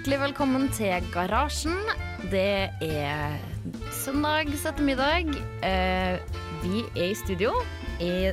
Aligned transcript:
Hjertelig 0.00 0.20
velkommen 0.22 0.62
til 0.72 1.04
Garasjen. 1.12 1.74
Det 2.32 2.70
er 2.80 3.34
søndags 3.92 4.62
ettermiddag. 4.64 5.28
Eh, 5.60 6.16
vi 6.62 6.80
er 6.96 7.10
i 7.10 7.18
studio. 7.18 7.50
I 8.00 8.32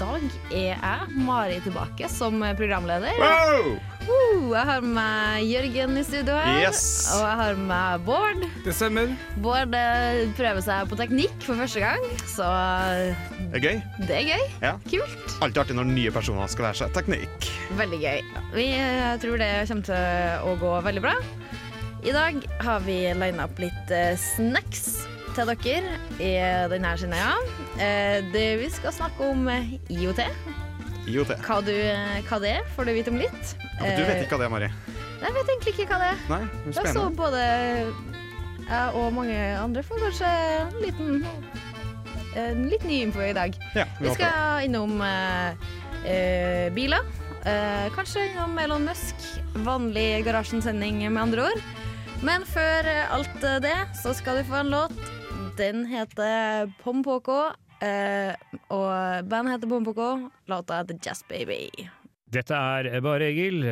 dag 0.00 0.24
er 0.50 0.72
jeg, 0.72 1.08
Mari, 1.26 1.58
tilbake 1.64 2.08
som 2.10 2.40
programleder. 2.58 3.16
Wow! 3.20 3.74
Uh, 4.10 4.46
jeg 4.54 4.62
har 4.66 4.80
med 4.82 5.44
Jørgen 5.46 5.98
i 6.00 6.04
studio 6.06 6.34
her. 6.40 6.62
Yes. 6.64 6.80
Og 7.14 7.20
jeg 7.22 7.36
har 7.42 7.60
med 7.68 8.06
Bård. 8.08 8.46
Det 8.64 8.74
stemmer. 8.74 9.12
Bård 9.44 9.76
eh, 9.76 10.22
prøver 10.38 10.64
seg 10.64 10.88
på 10.90 10.98
teknikk 10.98 11.36
for 11.44 11.60
første 11.60 11.82
gang, 11.84 12.06
så 12.32 12.48
Det 13.52 13.60
er 13.60 13.66
gøy. 13.66 13.82
det 14.08 14.16
er 14.16 14.26
gøy. 14.32 14.46
Ja. 14.64 14.72
Kult. 14.88 15.36
Alltid 15.44 15.62
artig 15.64 15.78
når 15.78 15.92
nye 15.92 16.14
personer 16.16 16.50
skal 16.50 16.70
lære 16.70 16.80
seg 16.82 16.96
teknikk. 16.96 17.50
Veldig 17.78 18.00
gøy. 18.02 18.24
Vi 18.56 18.66
tror 19.22 19.44
det 19.44 19.52
kommer 19.68 19.90
til 19.92 20.48
å 20.48 20.56
gå 20.64 20.74
veldig 20.88 21.04
bra. 21.04 21.14
I 22.00 22.16
dag 22.16 22.40
har 22.64 22.80
vi 22.88 23.02
lina 23.12 23.44
opp 23.44 23.58
litt 23.60 23.92
eh, 23.92 24.16
snacks 24.16 25.02
til 25.36 25.46
dere 25.50 25.98
i 26.20 26.30
denne. 26.72 26.92
Eh, 27.78 28.20
det- 28.32 28.58
Vi 28.60 28.68
skal 28.70 28.92
snakke 28.92 29.20
om 29.30 29.48
eh, 29.48 29.78
IOT. 29.90 30.20
IOT. 31.06 31.34
Hva, 31.46 31.60
du, 31.64 31.72
eh, 31.72 32.20
hva 32.28 32.40
det 32.40 32.50
er, 32.56 32.64
får 32.76 32.84
du 32.86 32.92
vite 32.92 33.08
om 33.10 33.16
litt. 33.18 33.54
Ja, 33.80 33.96
du 33.96 34.04
vet 34.04 34.24
ikke 34.26 34.36
hva 34.36 34.38
det 34.38 34.46
er, 34.46 34.50
Mari? 34.50 34.64
Eh, 34.64 35.22
Jeg 35.22 35.32
vet 35.34 35.46
egentlig 35.48 35.74
ikke 35.74 35.86
hva 35.90 35.98
det 35.98 36.08
er. 36.10 36.18
Nei? 36.28 36.48
Det 36.66 36.76
er 36.78 36.92
så 36.94 37.10
både 37.14 37.40
jeg 38.70 38.94
og 38.94 39.12
mange 39.12 39.58
andre 39.58 39.82
får 39.82 39.98
kanskje 39.98 40.28
en 40.60 40.76
liten, 40.80 41.26
en 42.36 42.68
litt 42.70 42.84
ny 42.84 43.00
info 43.02 43.20
i 43.20 43.32
dag. 43.32 43.54
Ja, 43.74 43.84
Vi 43.98 44.08
vi, 44.08 44.14
skal 44.14 44.64
innom 44.64 45.00
eh, 45.02 45.52
eh, 46.06 46.70
biler. 46.72 47.04
Eh, 47.44 47.88
kanskje 47.96 48.28
innom 48.30 48.58
Elon 48.58 48.84
Musk. 48.84 49.14
Vanlig 49.66 50.24
Garasjen-sending, 50.24 51.02
med 51.10 51.22
andre 51.22 51.48
ord. 51.50 51.62
Men 52.22 52.44
før 52.44 52.84
eh, 52.86 53.12
alt 53.12 53.44
eh, 53.44 53.58
det, 53.64 53.76
så 54.02 54.14
skal 54.14 54.36
du 54.40 54.44
få 54.44 54.60
en 54.60 54.70
låt. 54.70 54.92
Den 55.60 55.82
heter 55.84 56.70
Pompoko. 56.80 57.50
Eh, 57.84 58.32
og 58.72 59.26
bandet 59.28 59.58
heter 59.58 59.68
Pompoko. 59.68 60.06
Låta 60.48 60.78
heter 60.80 60.96
Jazz 61.04 61.20
Baby. 61.28 61.66
Dette 62.32 62.56
er 62.56 62.88
Bare 63.04 63.26
Egil. 63.28 63.66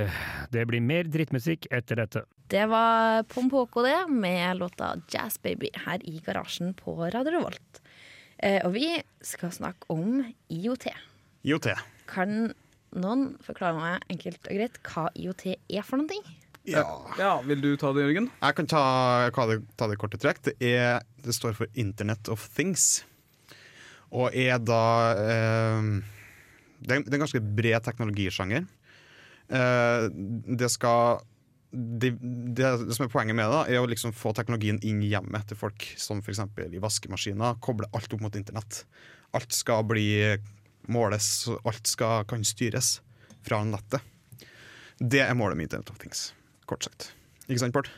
Det 0.52 0.66
blir 0.68 0.84
mer 0.84 1.08
drittmusikk 1.08 1.70
etter 1.72 2.02
dette. 2.02 2.26
Det 2.52 2.66
var 2.68 3.22
Pompoko, 3.32 3.86
det, 3.86 3.96
med 4.12 4.60
låta 4.60 4.98
Jazz 5.08 5.40
Baby 5.40 5.70
her 5.86 6.04
i 6.04 6.18
garasjen 6.26 6.74
på 6.76 6.98
Radio 7.08 7.38
Revolt. 7.38 7.80
Eh, 8.36 8.60
og 8.66 8.74
vi 8.76 8.90
skal 9.24 9.54
snakke 9.56 9.88
om 9.88 10.20
IOT. 10.52 10.90
IOT. 11.48 11.70
Kan 12.10 12.50
noen 12.92 13.30
forklare 13.44 13.80
meg 13.80 14.12
enkelt 14.12 14.44
og 14.44 14.60
greit 14.60 14.76
hva 14.90 15.08
IOT 15.16 15.46
er 15.56 15.88
for 15.88 15.96
noen 15.96 16.12
ting? 16.12 16.28
Ja. 16.68 16.84
Ja, 17.18 17.32
Vil 17.46 17.62
du 17.64 17.70
ta 17.80 17.92
det, 17.96 18.04
Jørgen? 18.06 18.28
Jeg 18.40 18.58
kan 18.58 18.68
ta, 18.70 18.82
det, 19.50 19.60
ta 19.78 19.88
det 19.90 19.98
korte 20.00 20.20
trekk. 20.20 20.42
Det, 20.44 20.56
er, 20.60 21.00
det 21.24 21.34
står 21.36 21.56
for 21.58 21.78
Internet 21.78 22.30
of 22.32 22.44
Things. 22.56 23.04
Og 24.14 24.32
er 24.36 24.60
da 24.62 24.82
eh, 25.20 25.88
det, 26.80 26.92
er, 26.94 27.02
en 27.02 27.24
ganske 27.24 27.42
bred 27.42 27.84
teknologisjanger. 27.84 28.68
Eh, 29.48 30.06
det 30.60 30.70
skal 30.72 31.20
det, 31.70 32.14
det, 32.20 32.70
det 32.88 32.96
som 32.96 33.04
er 33.04 33.12
poenget 33.12 33.36
med 33.36 33.50
det, 33.52 33.64
er 33.74 33.82
å 33.82 33.88
liksom 33.88 34.14
få 34.16 34.32
teknologien 34.36 34.80
inn 34.86 35.02
i 35.04 35.10
hjemmet 35.12 35.50
til 35.50 35.58
folk, 35.60 35.84
som 36.00 36.22
f.eks. 36.24 36.40
i 36.64 36.80
vaskemaskiner. 36.80 37.58
Koble 37.64 37.90
alt 37.92 38.12
opp 38.16 38.24
mot 38.24 38.38
internett. 38.38 38.84
Alt 39.36 39.52
skal 39.52 39.84
bli 39.88 40.08
måles, 40.88 41.48
alt 41.68 41.90
skal, 41.90 42.24
kan 42.28 42.44
styres 42.46 42.98
fra 43.44 43.60
nettet. 43.68 44.00
Det 44.98 45.20
er 45.22 45.36
målet 45.36 45.58
med 45.58 45.68
Internet 45.68 45.92
of 45.92 45.98
Things, 46.00 46.32
kort 46.68 46.86
sagt. 46.86 47.10
Ikke 47.48 47.62
sant, 47.64 47.74
Bård? 47.76 47.88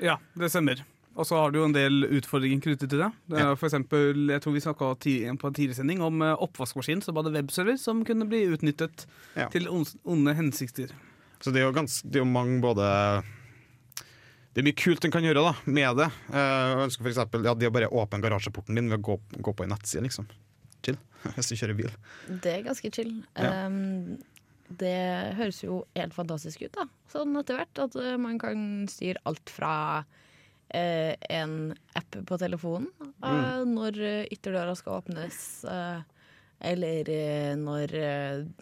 Ja, 0.00 0.18
det 0.38 0.50
stemmer. 0.52 0.82
Og 1.18 1.26
så 1.26 1.36
har 1.36 1.50
du 1.50 1.58
jo 1.58 1.66
en 1.66 1.74
del 1.74 2.04
utfordringer 2.06 2.60
knyttet 2.64 2.88
til 2.92 3.00
det. 3.02 3.08
det 3.28 3.40
Ja. 3.40 3.54
for 3.58 3.66
eksempel, 3.68 4.28
jeg 4.30 4.40
tror 4.40 4.54
vi 4.54 4.60
snakka 4.62 4.92
på 4.94 5.46
en 5.48 5.54
tidligere 5.56 5.74
sending 5.80 6.00
om 6.00 6.22
eh, 6.22 6.36
oppvaskmaskin 6.38 7.02
som 7.02 7.16
hadde 7.18 7.32
webserver 7.34 7.76
som 7.76 8.04
kunne 8.04 8.28
bli 8.28 8.44
utnyttet 8.46 9.06
Ja. 9.36 9.48
til 9.48 9.66
onde 9.68 10.34
hensikter. 10.34 10.92
Så 11.40 11.52
det 11.52 11.60
er 11.60 11.66
jo, 11.66 11.72
ganske, 11.72 12.04
det 12.08 12.20
er 12.20 12.24
jo 12.24 12.30
mange 12.30 12.60
både 12.60 13.24
Det 14.52 14.60
er 14.62 14.66
mye 14.66 14.76
kult 14.76 15.04
en 15.04 15.12
kan 15.14 15.22
gjøre 15.22 15.42
da, 15.46 15.52
med 15.66 15.96
det. 15.96 16.08
Eh, 16.32 16.36
Jeg 16.36 16.86
ønsker 16.86 17.02
for 17.02 17.10
eksempel, 17.10 17.44
ja, 17.44 17.54
det 17.54 17.68
å 17.68 17.72
bare 17.72 17.88
åpne 17.90 18.20
garasjeporten 18.20 18.74
din 18.74 18.88
ved 18.90 18.98
å 18.98 19.02
gå, 19.02 19.20
gå 19.40 19.54
på 19.54 19.62
en 19.64 19.70
nettside, 19.70 20.02
liksom. 20.02 20.26
Chill. 20.82 20.96
Hvis 21.36 21.50
du 21.52 21.54
kjører 21.56 21.76
bil. 21.76 21.90
Det 22.42 22.54
er 22.56 22.62
ganske 22.66 22.90
chill. 22.92 23.24
Ja. 23.36 23.66
Um, 23.66 24.18
det 24.78 25.34
høres 25.38 25.62
jo 25.64 25.82
helt 25.96 26.14
fantastisk 26.14 26.62
ut, 26.62 26.74
da. 26.76 26.86
Sånn 27.10 27.34
etter 27.40 27.58
hvert. 27.58 27.82
At 27.82 27.96
uh, 27.98 28.14
man 28.20 28.38
kan 28.40 28.86
styre 28.90 29.22
alt 29.28 29.50
fra 29.50 29.74
eh, 30.74 31.14
en 31.30 31.74
app 31.98 32.16
på 32.26 32.38
telefonen, 32.38 32.88
eh, 33.02 33.60
når 33.66 34.00
uh, 34.00 34.30
ytterdøra 34.30 34.76
skal 34.78 35.00
åpnes, 35.00 35.42
eh, 35.66 36.00
eller 36.70 37.10
uh, 37.10 37.52
når 37.58 37.94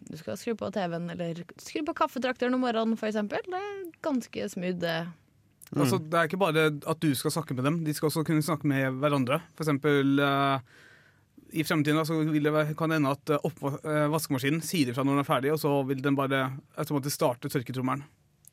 du 0.09 0.17
skal 0.21 0.39
skru 0.41 0.55
på 0.59 0.71
TV-en, 0.75 1.11
eller 1.15 1.43
skru 1.61 1.83
på 1.87 1.97
kaffetrakteren 1.99 2.55
om 2.57 2.63
morgenen, 2.65 2.99
for 2.99 3.11
eksempel. 3.11 3.43
Det 3.45 3.61
er 3.61 3.81
ganske 4.05 4.51
smooth. 4.55 4.79
det. 4.85 5.01
Altså, 5.77 5.99
det 6.01 6.17
er 6.17 6.29
ikke 6.29 6.41
bare 6.41 6.69
at 6.73 7.01
du 7.03 7.11
skal 7.19 7.35
snakke 7.35 7.57
med 7.57 7.67
dem, 7.67 7.83
de 7.85 7.93
skal 7.93 8.09
også 8.09 8.25
kunne 8.25 8.45
snakke 8.45 8.69
med 8.71 9.03
hverandre. 9.03 9.43
For 9.59 9.67
eksempel 9.67 10.23
eh, 10.25 10.79
i 11.53 11.65
fremtiden 11.65 12.05
så 12.05 12.19
det 12.25 12.77
kan 12.77 12.91
det 12.91 12.99
hende 12.99 13.11
at 13.15 13.31
opp, 13.39 13.59
oppva- 13.61 13.81
eh, 13.85 14.09
vaskemaskinen 14.13 14.61
sier 14.63 14.91
ifra 14.93 15.05
når 15.05 15.17
den 15.17 15.25
er 15.25 15.29
ferdig, 15.29 15.53
og 15.53 15.59
så 15.63 15.73
vil 15.89 16.03
den 16.03 16.17
bare 16.19 16.53
automatisk 16.77 17.15
starte 17.15 17.49
tørketrommelen. 17.49 18.05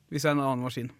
Hvis 0.09 0.21
det 0.23 0.29
er 0.31 0.35
en 0.37 0.45
annen 0.45 0.63
maskin. 0.63 0.91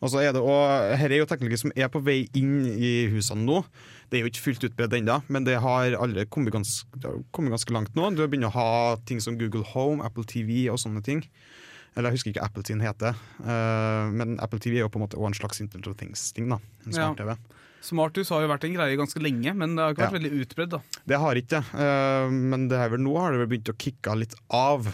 Og 0.00 0.08
så 0.08 0.22
er 0.24 0.32
det 0.32 0.40
og 0.40 0.96
her 0.96 1.12
er 1.12 1.18
jo 1.20 1.26
teknologi 1.28 1.58
som 1.60 1.72
er 1.76 1.90
på 1.92 2.00
vei 2.02 2.22
inn 2.38 2.62
i 2.72 3.06
husene 3.12 3.44
nå. 3.44 3.58
Det 4.08 4.16
er 4.18 4.24
jo 4.24 4.30
ikke 4.30 4.44
fullt 4.46 4.64
utbredt 4.70 4.94
ennå, 4.96 5.18
men 5.28 5.44
det 5.44 5.58
har 5.60 5.92
allerede 5.92 6.24
kommet 6.32 6.54
ganske, 6.54 6.88
har 7.04 7.18
kommet 7.36 7.52
ganske 7.52 7.74
langt 7.76 7.94
nå. 7.94 8.08
Du 8.16 8.22
begynner 8.26 8.48
å 8.48 8.56
ha 8.56 8.96
ting 9.06 9.20
som 9.20 9.36
Google 9.38 9.62
Home, 9.74 10.00
Apple 10.02 10.24
TV 10.24 10.70
og 10.72 10.80
sånne 10.80 11.02
ting. 11.04 11.20
Eller 11.96 12.08
jeg 12.10 12.16
husker 12.20 12.32
ikke 12.32 12.44
Apple 12.46 12.64
sin 12.64 12.80
heter, 12.80 13.16
eh, 13.44 14.10
men 14.14 14.38
Apple 14.40 14.58
TV 14.62 14.78
er 14.78 14.84
jo 14.86 14.88
på 14.88 15.00
en 15.00 15.04
måte 15.04 15.18
også 15.18 15.26
en 15.34 15.38
slags 15.40 15.60
Internet 15.60 15.88
of 15.90 15.96
Things-ting. 16.00 16.48
da, 16.48 16.58
en 16.86 16.92
Ja. 16.96 17.36
Smarthus 17.80 18.28
har 18.30 18.42
jo 18.44 18.48
vært 18.50 18.64
en 18.68 18.74
greie 18.76 18.96
ganske 18.98 19.20
lenge, 19.22 19.54
men 19.56 19.74
det 19.76 19.82
har 19.84 19.94
ikke 19.94 20.04
vært 20.04 20.12
Ja. 20.12 20.18
veldig 20.18 20.40
utbredt. 20.44 20.70
da. 20.70 20.80
Det 21.06 21.18
har 21.18 21.34
ikke 21.34 21.48
det, 21.48 21.80
eh, 21.80 22.28
men 22.30 22.68
det 22.68 22.76
er 22.78 22.88
vel 22.90 23.00
nå 23.00 23.16
har 23.18 23.32
det 23.32 23.38
vel 23.48 23.58
begynt 23.58 23.72
å 23.72 23.78
kicke 23.78 24.16
litt 24.18 24.34
av, 24.50 24.84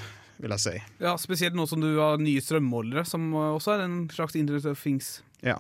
vil 0.41 0.51
jeg 0.51 0.61
si. 0.61 0.83
Ja, 1.01 1.17
Spesielt 1.17 1.55
nå 1.55 1.67
som 1.69 1.81
du 1.81 1.97
har 1.99 2.17
nye 2.19 2.41
strømmålere, 2.41 3.05
som 3.07 3.33
også 3.33 3.75
er 3.79 3.85
en 3.85 4.09
slags 4.09 4.37
Internet 4.37 4.67
of 4.67 4.81
Things. 4.83 5.23
Ja. 5.43 5.59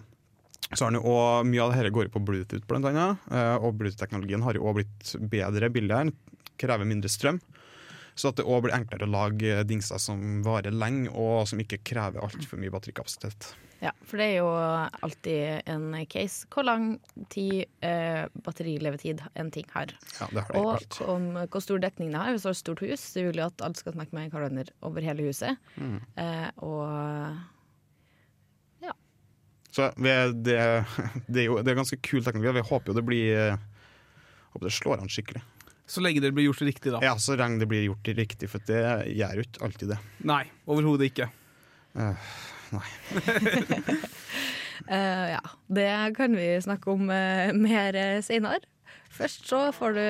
Så 0.74 0.84
har 0.84 0.90
den 0.90 1.00
jo 1.02 1.06
også, 1.08 1.46
Mye 1.46 1.62
av 1.62 1.70
det 1.72 1.76
her 1.82 1.90
går 1.90 2.08
på 2.10 2.24
Bluetooth, 2.24 2.66
blant 2.66 2.84
annet. 2.84 3.18
eh, 3.30 3.56
Og 3.58 3.76
Bluetooth-teknologien 3.78 4.42
har 4.42 4.54
jo 4.54 4.62
også 4.62 4.74
blitt 4.74 5.30
bedre, 5.30 5.68
billigere, 5.70 6.12
krever 6.58 6.84
mindre 6.86 7.08
strøm. 7.08 7.40
Så 8.16 8.32
at 8.32 8.38
det 8.40 8.46
òg 8.48 8.64
blir 8.64 8.72
enklere 8.72 9.04
å 9.04 9.12
lage 9.12 9.60
dingser 9.68 10.00
som 10.00 10.40
varer 10.44 10.72
lenge, 10.72 11.10
og 11.12 11.44
som 11.50 11.60
ikke 11.60 11.82
krever 11.84 12.24
altfor 12.24 12.60
mye 12.60 12.72
batterikapasitet. 12.72 13.50
Ja, 13.82 13.90
for 14.08 14.16
det 14.16 14.26
er 14.30 14.38
jo 14.38 14.48
alltid 15.04 15.68
en 15.68 15.90
case. 16.08 16.46
Hvor 16.52 16.64
lang 16.64 16.86
tid 17.32 17.66
eh, 17.84 18.24
batterilevetid 18.46 19.20
en 19.36 19.50
ting 19.52 19.68
har. 19.74 19.92
Ja, 20.16 20.30
det 20.32 20.46
har 20.46 20.56
det 20.56 20.62
Og 20.64 21.10
om 21.12 21.26
hvor 21.44 21.64
stor 21.64 21.82
dekning 21.84 22.14
det 22.14 22.22
har. 22.22 22.32
Hvis 22.32 22.46
du 22.46 22.48
har 22.48 22.56
et 22.56 22.62
stort 22.62 22.80
hus, 22.86 23.04
så 23.04 23.26
vil 23.26 23.42
jo 23.42 23.50
at 23.50 23.66
alt 23.66 23.82
skal 23.82 23.92
snakke 23.98 24.16
med 24.16 24.32
hverandre 24.32 24.72
over 24.86 25.04
hele 25.04 25.28
huset. 25.28 25.60
Mm. 25.76 26.00
Eh, 26.16 26.48
og 26.64 27.36
Så 29.76 29.90
det, 30.00 30.12
det, 31.28 31.40
er 31.42 31.48
jo 31.50 31.58
det 31.60 31.68
er 31.68 31.76
ganske 31.76 32.00
kul 32.00 32.24
teknologi. 32.24 32.54
Vi 32.56 32.68
håper 32.70 32.92
jo 32.92 32.96
det 32.96 33.04
blir 33.04 33.36
eh, 33.36 33.64
Håper 34.54 34.70
det 34.70 34.72
slår 34.72 35.02
an 35.04 35.10
skikkelig. 35.12 35.42
Så 35.86 36.02
lenge 36.02 36.22
det 36.24 36.32
blir 36.34 36.48
gjort 36.48 36.62
riktig, 36.66 36.92
da. 36.92 37.00
Ja, 37.04 37.14
så 37.22 37.36
lenge 37.38 37.62
det 37.62 37.68
blir 37.70 37.84
gjort 37.86 38.08
riktig, 38.18 38.50
for 38.50 38.62
det 38.66 38.82
gjør 39.14 39.38
jo 39.38 39.46
ikke 39.46 39.64
alltid 39.66 39.92
det. 39.94 39.98
Nei, 40.26 40.42
overhodet 40.66 41.12
ikke. 41.12 41.28
Uh, 41.96 42.32
nei. 42.74 42.86
uh, 44.90 45.26
ja, 45.36 45.44
det 45.78 45.92
kan 46.18 46.34
vi 46.36 46.48
snakke 46.66 46.90
om 46.96 47.06
uh, 47.06 47.54
mer 47.54 47.96
uh, 47.96 48.18
seinere. 48.26 48.66
Først 49.16 49.46
så 49.48 49.70
får 49.72 49.94
du 49.96 50.04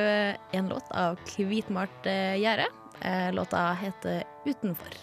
en 0.58 0.73
låt 0.73 0.88
av 0.96 1.20
Kvitmalt 1.28 2.08
uh, 2.08 2.34
gjerde. 2.40 2.67
Eh, 3.00 3.32
låta 3.32 3.73
heter 3.73 4.23
'Utenfor'. 4.44 4.96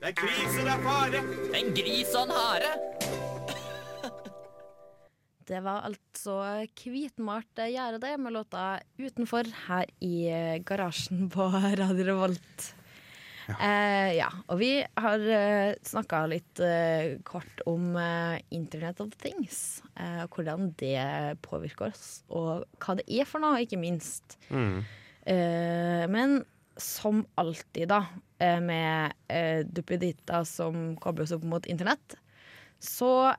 Det 0.00 0.06
er 0.06 0.12
krise, 0.12 0.64
det 0.64 0.70
er 0.70 0.82
fare. 0.82 1.18
En 1.54 1.74
gris 1.74 2.14
og 2.14 2.22
en 2.22 2.30
hare. 2.30 2.87
Det 5.48 5.60
var 5.64 5.86
altså 5.88 6.34
hvitmalt 6.76 7.60
gjerde 7.72 8.00
det 8.02 8.16
med 8.20 8.34
låta 8.34 8.80
'Utenfor' 9.00 9.48
her 9.68 9.86
i 10.04 10.28
eh, 10.28 10.58
garasjen 10.60 11.30
på 11.32 11.46
Radio 11.80 12.04
Revolt. 12.04 12.74
Ja. 13.48 13.54
Eh, 13.56 14.10
ja. 14.18 14.28
Og 14.52 14.60
vi 14.60 14.72
har 14.84 15.24
eh, 15.24 15.72
snakka 15.88 16.20
litt 16.28 16.60
eh, 16.60 17.16
kort 17.24 17.64
om 17.64 17.96
eh, 17.96 18.42
Internet 18.52 19.00
of 19.00 19.16
Things. 19.16 19.80
og 19.96 20.36
hvordan 20.36 20.74
det 20.78 21.40
påvirker 21.42 21.88
oss, 21.88 22.22
og 22.28 22.68
hva 22.78 22.98
det 23.00 23.08
er 23.08 23.24
for 23.26 23.42
noe, 23.42 23.64
ikke 23.64 23.80
minst. 23.80 24.36
Mm. 24.52 24.84
men 26.12 26.44
som 26.76 27.24
alltid, 27.34 27.88
da, 27.90 28.04
med 28.62 29.12
eh, 29.28 29.66
duppeditter 29.66 30.44
som 30.46 30.94
kobles 31.02 31.32
opp 31.34 31.42
mot 31.42 31.66
internett, 31.66 32.14
så 32.78 33.34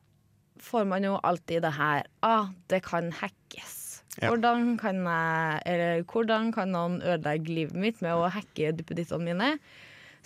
får 0.63 0.87
man 0.89 1.05
jo 1.07 1.17
alltid 1.23 1.63
det 1.65 1.75
her 1.77 2.07
Ah, 2.25 2.49
det 2.71 2.81
kan 2.87 3.11
hackes. 3.15 4.03
Ja. 4.19 4.31
Hvordan, 4.31 4.73
kan 4.79 5.03
jeg, 5.05 5.61
eller, 5.69 6.01
hvordan 6.09 6.49
kan 6.55 6.73
noen 6.75 6.97
ødelegge 6.99 7.53
livet 7.53 7.77
mitt 7.79 8.01
med 8.03 8.17
å 8.17 8.31
hacke 8.33 8.73
duppedittene 8.75 9.29
mine? 9.29 9.51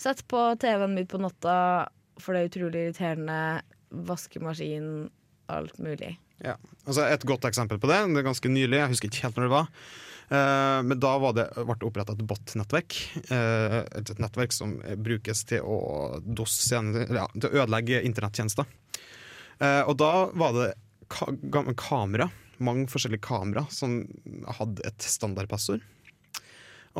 Sett 0.00 0.24
på 0.30 0.40
TV-en 0.60 0.96
min 0.96 1.06
på 1.06 1.20
natta, 1.22 1.86
for 2.18 2.34
det 2.34 2.42
er 2.42 2.50
utrolig 2.50 2.86
irriterende. 2.88 3.38
Vaskemaskin, 3.94 4.88
alt 5.54 5.76
mulig. 5.78 6.16
Ja. 6.42 6.56
Altså 6.82 7.04
et 7.06 7.22
godt 7.28 7.46
eksempel 7.46 7.78
på 7.78 7.90
det, 7.90 8.00
det 8.10 8.24
er 8.24 8.26
ganske 8.26 8.50
nylig, 8.50 8.80
jeg 8.80 8.90
husker 8.90 9.10
ikke 9.12 9.28
helt 9.28 9.38
når 9.38 9.46
det 9.46 9.54
var. 9.54 9.70
Uh, 10.24 10.80
men 10.88 10.98
da 10.98 11.12
var 11.20 11.34
det, 11.36 11.44
ble 11.54 11.76
det 11.78 11.86
oppretta 11.86 12.14
et 12.16 12.24
bot-nettverk. 12.26 12.96
Uh, 13.28 13.82
et 13.84 14.14
et 14.14 14.22
nettverk 14.22 14.56
som 14.56 14.78
brukes 15.04 15.44
til 15.50 15.62
å, 15.62 15.76
dos, 16.24 16.56
ja, 16.72 17.28
til 17.36 17.50
å 17.50 17.60
ødelegge 17.60 18.02
internettjenester. 18.08 18.66
Eh, 19.64 19.82
og 19.88 19.96
da 20.00 20.12
var 20.36 20.54
det 20.56 20.70
ka 21.12 21.28
kamera, 21.80 22.28
mange 22.64 22.86
forskjellige 22.90 23.24
kamera, 23.24 23.66
som 23.72 24.02
hadde 24.58 24.84
et 24.88 25.08
standardpassord. 25.08 25.84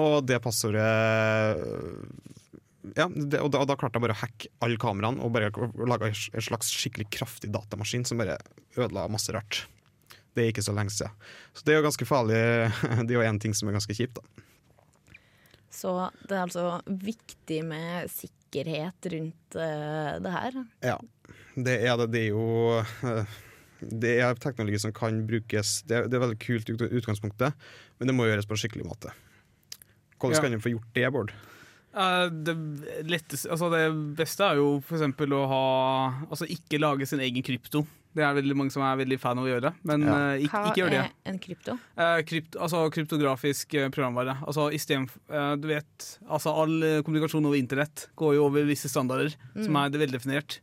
Og 0.01 0.25
det 0.27 0.41
passordet 0.43 0.89
ja, 2.95 3.07
det, 3.09 3.39
og, 3.41 3.49
da, 3.55 3.63
og 3.63 3.69
da 3.71 3.77
klarte 3.81 3.97
jeg 3.97 4.05
bare 4.05 4.17
å 4.17 4.21
hacke 4.21 4.51
alle 4.65 4.81
kameraene 4.81 5.23
og 5.25 5.33
bare 5.33 5.49
lage 5.89 6.11
en 6.11 6.45
slags 6.45 6.69
skikkelig 6.75 7.07
kraftig 7.15 7.49
datamaskin 7.55 8.05
som 8.05 8.21
bare 8.21 8.37
ødela 8.77 9.07
masse 9.09 9.33
rart. 9.33 9.63
Det 10.35 10.43
er 10.43 10.51
ikke 10.53 10.67
så 10.67 10.75
lenge 10.77 10.93
siden. 10.93 11.15
Så 11.55 11.65
det 11.65 11.73
er 11.73 11.79
jo 11.79 11.87
ganske 11.87 12.09
farlig. 12.09 12.41
Det 13.07 13.15
er 13.15 13.17
jo 13.17 13.25
én 13.25 13.39
ting 13.41 13.55
som 13.57 13.71
er 13.71 13.79
ganske 13.79 13.97
kjipt. 13.97 14.19
da. 14.19 14.45
Så 15.75 15.93
det 16.29 16.37
er 16.37 16.45
altså 16.45 16.67
viktig 16.87 17.61
med 17.67 18.11
sikkerhet 18.13 19.09
rundt 19.11 19.57
uh, 19.59 20.21
det 20.23 20.35
her. 20.35 20.59
Ja, 20.87 20.99
det 21.57 21.77
er 21.87 21.97
det. 22.01 22.11
Det 22.15 22.21
er 22.25 22.31
jo 22.33 22.47
eh, 22.81 23.25
Det 23.85 24.15
er 24.25 24.35
teknologi 24.41 24.79
som 24.81 24.93
kan 24.97 25.23
brukes 25.29 25.83
Det 25.87 25.97
er, 25.99 26.07
det 26.09 26.17
er 26.17 26.23
veldig 26.25 26.39
kult 26.41 26.71
i 26.73 26.77
utgangspunktet, 27.01 27.53
men 27.99 28.09
det 28.11 28.15
må 28.17 28.27
gjøres 28.29 28.47
på 28.49 28.57
en 28.57 28.63
skikkelig 28.63 28.87
måte. 28.89 29.13
Hvordan 30.19 30.39
Ja. 30.39 30.41
kan 30.47 30.53
du 30.57 30.63
få 30.65 30.73
gjort 30.73 30.95
det, 30.97 31.11
Bård? 31.13 31.33
Uh, 31.95 32.27
det, 32.27 32.55
letteste, 33.07 33.47
altså 33.55 33.69
det 33.71 33.85
beste 34.19 34.43
er 34.43 34.57
jo 34.59 34.81
eksempel 34.83 35.31
å 35.37 35.45
ha 35.47 35.61
Altså 36.27 36.49
ikke 36.51 36.81
lage 36.83 37.07
sin 37.07 37.21
egen 37.23 37.45
krypto. 37.47 37.85
Det 38.15 38.23
er 38.23 38.35
veldig 38.35 38.57
mange 38.59 38.71
som 38.75 38.83
er 38.87 38.97
veldig 38.99 39.19
fan 39.23 39.39
av 39.39 39.45
å 39.47 39.51
gjøre, 39.53 39.71
men 39.87 40.03
Ja. 40.07 40.15
uh, 40.35 40.35
ikke, 40.43 40.51
Hva 40.65 40.73
ikke 40.73 40.81
gjør 40.83 40.91
det. 40.91 40.99
er 41.05 41.31
en 41.31 41.39
krypto? 41.39 41.77
Uh, 41.99 42.19
krypt, 42.27 42.57
altså 42.59 42.83
kryptografisk 42.95 43.77
programvare. 43.95 44.35
Altså 44.47 44.71
istedenfor 44.75 45.21
uh, 45.31 45.55
Du 45.61 45.69
vet, 45.71 46.09
altså 46.27 46.51
all 46.65 46.77
kommunikasjon 47.07 47.47
over 47.47 47.59
internett 47.59 48.09
går 48.17 48.35
jo 48.41 48.47
over 48.49 48.65
visse 48.67 48.89
standarder 48.91 49.35
som 49.63 49.77
er 49.77 49.91
veldefinert. 49.91 50.59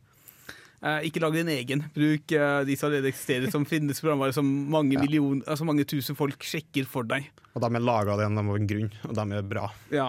Eh, 0.82 1.04
ikke 1.06 1.20
lag 1.22 1.34
din 1.36 1.50
egen. 1.52 1.84
Bruk 1.94 2.32
eh, 2.34 2.60
de 2.66 2.76
som 2.78 2.88
allerede 2.88 3.12
eksisterer, 3.12 3.50
som 3.54 3.66
finnes 3.68 4.00
programvare 4.02 4.34
som 4.34 4.48
mange, 4.72 4.98
million, 4.98 5.42
altså 5.46 5.66
mange 5.68 5.86
tusen 5.86 6.18
folk 6.18 6.42
sjekker 6.42 6.88
for 6.90 7.06
deg. 7.06 7.28
Og 7.54 7.62
de 7.62 7.68
er 7.70 7.84
laga 7.84 8.16
av 8.16 8.22
en 8.24 8.66
grunn, 8.66 8.90
og 9.06 9.14
de 9.14 9.26
er 9.38 9.46
bra, 9.46 9.68
Ja. 9.94 10.08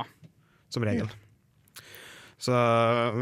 som 0.74 0.86
regel. 0.88 1.12
Så 2.44 2.52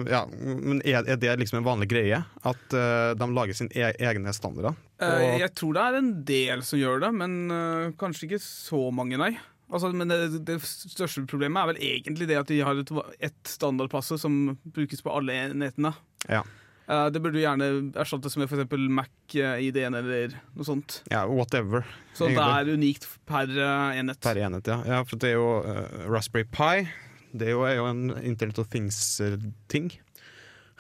ja, 0.10 0.24
Men 0.42 0.80
er, 0.82 1.04
er 1.06 1.18
det 1.20 1.36
liksom 1.38 1.60
en 1.60 1.68
vanlig 1.68 1.90
greie? 1.92 2.24
At 2.48 2.74
uh, 2.74 3.12
de 3.14 3.28
lager 3.36 3.54
sine 3.54 3.70
e 3.76 3.92
egne 4.00 4.32
standarder? 4.34 4.74
Og- 5.02 5.40
jeg 5.44 5.52
tror 5.60 5.76
det 5.78 5.84
er 5.84 5.98
en 6.00 6.12
del 6.26 6.64
som 6.66 6.80
gjør 6.80 7.04
det, 7.04 7.12
men 7.20 7.36
uh, 7.52 7.92
kanskje 8.02 8.30
ikke 8.30 8.42
så 8.42 8.88
mange, 8.96 9.20
nei. 9.22 9.36
Altså, 9.72 9.92
men 9.96 10.10
det, 10.10 10.42
det 10.48 10.58
største 10.66 11.28
problemet 11.30 11.62
er 11.62 11.70
vel 11.70 11.84
egentlig 11.92 12.28
det 12.32 12.40
at 12.40 12.50
de 12.50 12.58
har 12.66 12.82
et, 12.82 12.90
et 13.30 13.38
standardpasse 13.48 14.18
som 14.20 14.58
brukes 14.66 15.04
på 15.06 15.14
alle 15.14 15.38
enhetene. 15.46 15.94
Ja. 16.28 16.42
Eh, 16.88 17.08
det 17.14 17.22
burde 17.24 17.42
gjerne 17.42 17.70
erstattes 18.02 18.38
med 18.40 18.50
f.eks. 18.50 18.76
Mac-ID-en 18.98 19.98
eller 20.00 20.36
noe 20.56 20.68
sånt. 20.68 21.02
ja, 21.12 21.24
whatever. 21.30 21.86
Så 22.18 22.32
det 22.32 22.42
er 22.42 22.74
unikt 22.74 23.08
per 23.30 23.52
uh, 23.52 23.92
enhet. 23.98 24.22
Per 24.24 24.42
enhet, 24.42 24.68
ja. 24.68 24.82
ja 24.88 25.02
for 25.08 25.22
det 25.22 25.34
er 25.34 25.40
jo 25.40 25.50
uh, 25.66 26.06
Raspberry 26.12 26.48
Pi. 26.50 26.86
Det 27.32 27.48
er 27.48 27.56
jo, 27.56 27.66
er 27.68 27.78
jo 27.80 27.88
en 27.88 28.10
Internet 28.20 28.60
of 28.60 28.72
Things-ting. 28.74 29.92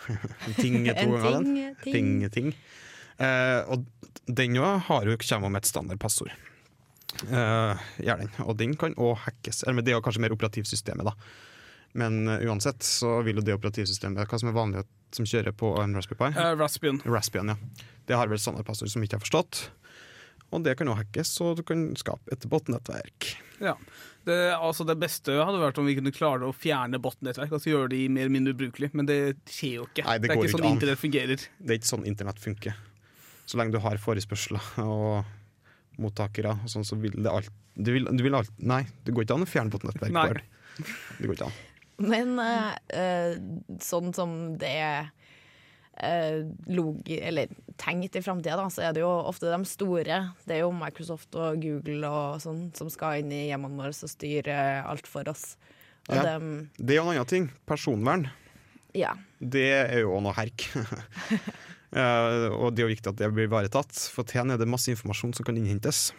ting 0.63 0.88
er 0.89 0.98
to 0.98 1.12
ganger 1.15 1.38
den. 1.38 1.53
ting, 1.56 1.94
ting. 1.94 1.94
Ting, 1.94 2.31
ting. 2.38 2.56
Eh, 3.21 3.62
og 3.69 3.86
den 4.25 4.57
jo 4.57 4.65
har 4.88 5.06
jo 5.07 5.18
kommer 5.21 5.51
med 5.51 5.63
et 5.63 5.69
standardpassord. 5.69 6.33
Uh, 7.27 7.75
gjør 8.00 8.21
den. 8.24 8.30
Og 8.47 8.56
den 8.57 8.75
kan 8.80 8.95
òg 8.95 9.18
hackes. 9.25 9.63
Eller 9.63 9.77
men 9.77 9.86
det 9.86 9.94
er 9.94 10.00
jo 10.00 10.06
kanskje 10.06 10.24
mer 10.24 10.33
operativsystemet, 10.33 11.06
da. 11.06 11.13
Men 11.97 12.27
eh, 12.27 12.45
uansett 12.47 12.83
så 12.83 13.19
vil 13.25 13.41
jo 13.41 13.45
det 13.45 13.57
operativsystemet 13.57 14.29
Hva 14.29 14.39
som 14.39 14.51
er 14.51 14.55
vanlig 14.55 14.85
som 15.11 15.27
kjører 15.27 15.55
på 15.57 15.73
en 15.81 15.95
Raspberry 15.97 16.19
Pi? 16.21 16.39
Uh, 16.39 16.53
Raspbian. 16.55 17.01
Raspbian, 17.03 17.51
ja. 17.51 17.88
Det 18.07 18.15
har 18.15 18.31
vel 18.31 18.39
standardpassord 18.39 18.91
som 18.93 19.03
ikke 19.03 19.17
har 19.19 19.23
forstått. 19.25 19.65
Og 20.51 20.63
det 20.63 20.77
kan 20.79 20.88
jo 20.88 20.95
hackes, 20.95 21.33
og 21.43 21.59
du 21.59 21.63
kan 21.67 21.83
skape 21.99 22.31
et 22.31 22.45
botnettverk. 22.51 23.27
Ja. 23.63 23.75
Det, 24.27 24.38
altså 24.53 24.85
det 24.85 24.97
beste 25.01 25.33
hadde 25.39 25.61
vært 25.61 25.79
om 25.81 25.88
vi 25.88 25.95
kunne 25.97 26.13
klare 26.15 26.47
å 26.47 26.55
fjerne 26.55 26.99
botnettverk. 27.01 27.53
Altså 27.55 27.71
gjøre 27.71 27.91
de 27.94 28.01
mer 28.11 28.27
eller 28.27 28.35
mindre 28.35 28.55
ubrukelige, 28.55 28.95
men 28.99 29.07
det 29.07 29.19
skjer 29.49 29.77
jo 29.80 29.87
ikke. 29.87 30.06
Nei, 30.07 30.18
det 30.19 30.27
det 30.27 30.35
er 30.35 30.44
ikke 30.44 30.56
sånn 30.56 30.68
an. 30.68 30.75
internett 30.75 31.04
fungerer. 31.04 31.45
Det 31.59 31.75
er 31.75 31.80
ikke 31.80 31.92
sånn 31.94 32.07
internett 32.11 32.44
funker. 32.44 32.77
Så 33.47 33.59
lenge 33.59 33.75
du 33.75 33.81
har 33.83 33.99
forespørsler 33.99 34.68
og 34.87 35.99
mottakere, 36.01 36.56
og 36.56 36.71
sånn, 36.71 36.87
så 36.87 36.99
vil 36.99 37.19
det 37.19 37.31
alt 37.31 37.51
du 37.71 37.94
vil, 37.95 38.04
du 38.04 38.19
vil 38.25 38.35
alt, 38.35 38.51
Nei, 38.59 38.83
det 39.07 39.13
går 39.16 39.23
ikke 39.23 39.35
an 39.39 39.45
å 39.45 39.47
fjerne 39.47 39.71
botnettverk. 39.71 40.11
Nei. 40.11 40.83
Det 41.18 41.30
går 41.30 41.37
ikke 41.37 41.47
an. 41.47 41.59
Men 41.98 42.38
uh, 42.40 43.33
sånn 43.83 44.14
som 44.16 44.38
det 44.62 44.71
er 44.81 45.10
eh, 46.02 46.48
eller 46.71 47.52
tenkt 47.81 48.16
i 48.16 48.21
framtida, 48.24 48.64
så 48.74 48.88
er 48.88 48.95
det 48.95 49.04
jo 49.04 49.10
ofte 49.10 49.52
de 49.52 49.60
store. 49.69 50.21
Det 50.45 50.57
er 50.57 50.64
jo 50.64 50.71
Microsoft 50.76 51.36
og 51.38 51.62
Google 51.62 52.10
og 52.10 52.42
sånn 52.44 52.69
som 52.78 52.90
skal 52.94 53.21
inn 53.21 53.33
i 53.36 53.48
hjemmene 53.50 53.78
våre 53.80 53.94
og 53.94 54.14
styre 54.14 54.57
alt 54.86 55.10
for 55.10 55.28
oss. 55.30 55.56
Og 56.10 56.16
Ja. 56.16 56.24
dem, 56.24 56.69
Det 56.78 56.95
er 56.95 57.02
jo 57.02 57.10
en 57.10 57.16
annen 57.16 57.28
ting. 57.28 57.52
Personvern. 57.68 58.30
ja. 58.94 59.14
Det 59.40 59.71
er 59.71 60.00
jo 60.02 60.19
noe 60.19 60.33
herk. 60.33 60.69
Og 61.92 62.71
det 62.71 62.80
er 62.80 62.88
jo 62.88 62.94
viktig 62.95 63.10
at 63.10 63.18
det 63.19 63.33
blir 63.33 63.50
ivaretatt, 63.50 63.92
for 63.92 64.24
til 64.24 64.50
er 64.50 64.57
det 64.57 64.68
masse 64.68 64.88
informasjon 64.88 65.33
som 65.36 65.44
kan 65.44 65.57
innhentes 65.57 66.14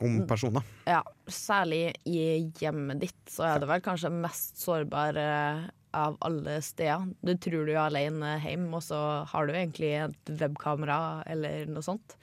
om 0.00 0.20
personer. 0.28 0.62
ja. 0.88 1.02
Særlig 1.26 1.90
i 2.06 2.20
hjemmet 2.60 3.00
ditt, 3.02 3.22
så 3.26 3.42
er 3.48 3.58
det 3.62 3.66
vel 3.66 3.80
kanskje 3.82 4.12
mest 4.14 4.60
sårbare 4.62 5.24
av 5.96 6.14
alle 6.22 6.60
steder. 6.62 7.08
Du 7.24 7.32
tror 7.40 7.66
du 7.66 7.72
er 7.72 7.80
alene 7.88 8.36
hjemme, 8.44 8.70
og 8.78 8.84
så 8.84 9.00
har 9.26 9.46
du 9.48 9.54
egentlig 9.56 9.90
et 10.04 10.32
webkamera 10.38 11.24
eller 11.26 11.66
noe 11.66 11.82
sånt. 11.82 12.14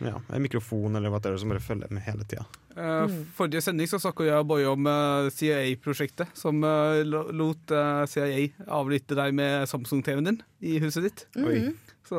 Ja, 0.00 0.16
En 0.32 0.42
mikrofon 0.44 0.96
eller 0.96 1.12
hva 1.12 1.20
det 1.20 1.30
er 1.32 1.40
som 1.40 1.52
bare 1.52 1.60
følger 1.64 1.92
med 1.92 2.04
hele 2.04 2.24
tida. 2.28 2.44
Eh, 2.76 3.12
Forrige 3.36 3.60
sending 3.64 3.88
så 3.90 3.98
snakka 4.00 4.24
jeg 4.24 4.40
og 4.40 4.48
Boje 4.48 4.68
om 4.70 4.86
eh, 4.88 5.28
CIA-prosjektet, 5.36 6.32
som 6.38 6.60
eh, 6.64 7.02
lot 7.04 7.72
eh, 7.76 8.04
CIA 8.08 8.46
avlytte 8.80 9.16
deg 9.18 9.36
med 9.36 9.68
Samsung-TV-en 9.68 10.30
din 10.30 10.40
i 10.64 10.78
huset 10.82 11.04
ditt. 11.08 11.26
Oi. 11.40 11.70
Så 12.08 12.16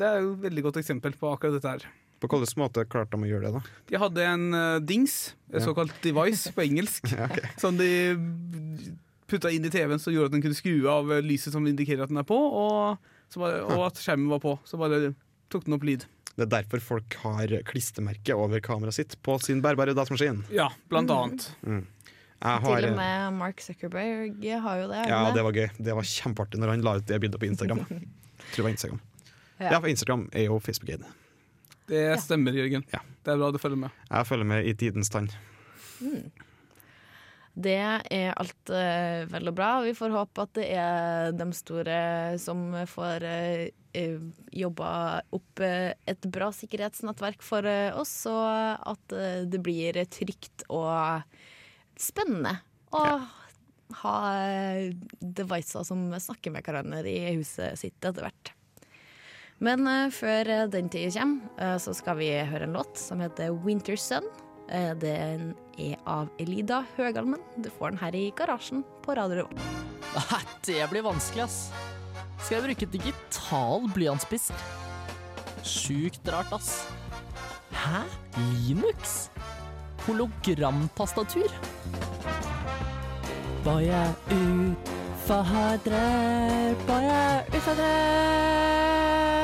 det 0.00 0.08
er 0.08 0.22
jo 0.24 0.34
et 0.38 0.44
veldig 0.48 0.64
godt 0.68 0.80
eksempel 0.80 1.16
på 1.20 1.28
akkurat 1.32 1.58
dette 1.58 1.74
her. 1.76 1.88
På 2.18 2.30
hvilken 2.32 2.62
måte 2.62 2.82
klarte 2.90 3.14
de 3.14 3.26
å 3.26 3.30
gjøre 3.30 3.46
det, 3.46 3.60
da? 3.60 3.82
De 3.90 4.00
hadde 4.02 4.24
en 4.26 4.46
uh, 4.54 4.80
dings, 4.82 5.36
et 5.52 5.62
såkalt 5.62 5.94
device 6.02 6.50
på 6.54 6.64
engelsk, 6.66 7.06
Ja, 7.14 7.28
okay. 7.30 7.52
som 7.62 7.78
de 7.78 7.90
putta 9.30 9.52
inn 9.54 9.66
i 9.66 9.70
TV-en 9.70 10.00
som 10.02 10.14
gjorde 10.14 10.32
at 10.32 10.34
den 10.38 10.42
kunne 10.42 10.56
skru 10.56 10.88
av 10.90 11.10
eh, 11.12 11.22
lyset 11.22 11.52
som 11.52 11.66
indikerer 11.68 12.06
at 12.06 12.12
den 12.12 12.20
er 12.20 12.26
på, 12.26 12.36
og, 12.36 13.10
så 13.30 13.42
bare, 13.42 13.60
og 13.68 13.84
at 13.90 14.00
skjermen 14.00 14.30
var 14.32 14.40
på. 14.42 14.54
Så 14.66 14.80
bare 14.80 15.12
tok 15.52 15.66
den 15.66 15.76
opp 15.76 15.84
lyd. 15.84 16.06
Det 16.38 16.46
er 16.46 16.50
derfor 16.52 16.82
folk 16.82 17.18
har 17.24 17.52
klistremerke 17.66 18.34
over 18.38 18.62
kameraet 18.64 18.96
sitt 18.96 19.16
på 19.26 19.36
sin 19.42 19.60
bærbare 19.62 19.94
datamaskin. 19.98 20.44
Ja, 20.54 20.70
blant 20.88 21.10
annet. 21.12 21.48
Jeg 22.38 22.62
har, 22.62 22.80
Til 22.80 22.92
og 22.92 22.98
med 23.00 23.34
Mark 23.34 23.62
Zuckerberg 23.64 24.44
har 24.62 24.82
jo 24.82 24.90
det. 24.92 25.04
Ja, 25.10 25.22
det 25.34 25.42
var 25.42 25.56
gøy. 25.58 25.66
Det 25.74 25.96
var 25.98 26.06
kjempeartig 26.06 26.60
når 26.62 26.76
han 26.76 26.84
la 26.86 26.96
ut 27.00 27.08
det 27.10 27.18
bildet 27.24 27.42
på 27.42 27.48
Instagram. 27.50 27.82
Tror 28.52 28.60
det 28.60 28.66
var 28.68 28.74
Instagram. 28.76 29.00
Ja. 29.58 29.72
Ja, 29.72 29.80
for 29.80 29.90
Instagram 29.90 30.28
er 30.30 30.46
jo 30.46 30.60
Facebook-eid. 30.62 31.02
Det 31.88 32.04
stemmer, 32.22 32.56
Jørgen. 32.56 32.84
Ja. 32.92 33.00
Det 33.24 33.32
er 33.32 33.40
bra 33.40 33.48
du 33.52 33.58
følger 33.60 33.80
med. 33.86 34.04
Jeg 34.10 34.28
følger 34.28 34.48
med 34.48 34.68
i 34.68 34.74
tidens 34.78 35.10
tann. 35.12 35.30
Det 37.58 37.74
er 37.74 38.36
alt 38.38 38.70
uh, 38.70 39.24
vel 39.32 39.50
og 39.50 39.56
bra. 39.58 39.70
Vi 39.82 39.94
får 39.98 40.14
håpe 40.14 40.44
at 40.44 40.52
det 40.60 40.68
er 40.78 41.32
de 41.34 41.48
store 41.58 41.98
som 42.38 42.60
får 42.86 43.26
uh, 43.26 44.28
jobba 44.54 44.90
opp 45.34 45.64
uh, 45.64 45.90
et 46.06 46.28
bra 46.30 46.52
sikkerhetsnettverk 46.54 47.42
for 47.42 47.66
oss, 47.98 48.14
og 48.30 48.86
at 48.94 49.18
det 49.50 49.60
blir 49.64 49.98
trygt 50.12 50.68
og 50.68 51.26
spennende 51.98 52.54
å 52.94 53.04
ha 54.04 54.14
uh, 54.36 54.86
devices 55.18 55.90
som 55.90 56.06
snakker 56.14 56.54
med 56.54 56.66
hverandre 56.66 57.08
i 57.10 57.34
huset 57.40 57.78
sitt 57.80 57.98
etter 57.98 58.28
hvert. 58.28 58.52
Men 59.64 59.86
eh, 59.90 60.10
før 60.14 60.48
eh, 60.52 60.66
den 60.70 60.88
tid 60.92 61.14
kommer, 61.16 61.48
eh, 61.58 61.76
så 61.82 61.94
skal 61.96 62.18
vi 62.20 62.30
høre 62.46 62.64
en 62.68 62.76
låt 62.78 62.98
som 62.98 63.20
heter 63.22 63.54
Winter 63.64 63.96
Sun. 63.98 64.26
Den 64.68 65.54
er 65.80 65.96
av 66.04 66.28
Elida 66.36 66.82
Høgalmen. 66.98 67.40
Du 67.56 67.70
får 67.72 67.94
den 67.94 68.00
her 68.02 68.12
i 68.12 68.26
garasjen 68.36 68.82
på 69.00 69.14
Radio 69.16 69.38
Revolt. 69.38 69.60
Det 70.68 70.84
blir 70.90 71.06
vanskelig, 71.06 71.46
ass. 71.46 71.72
Skal 72.42 72.58
jeg 72.58 72.66
bruke 72.66 72.86
digital 72.92 73.88
blyantspiss? 73.94 74.52
Sjukt 75.64 76.28
rart, 76.28 76.52
ass. 76.52 76.84
Hæ? 77.72 78.04
Linux? 78.36 79.30
Hologramtastatur? 80.04 81.48
Bare 83.64 84.04
utfordrer, 84.36 85.80
bare 86.84 87.20
utfordrer. 87.56 89.37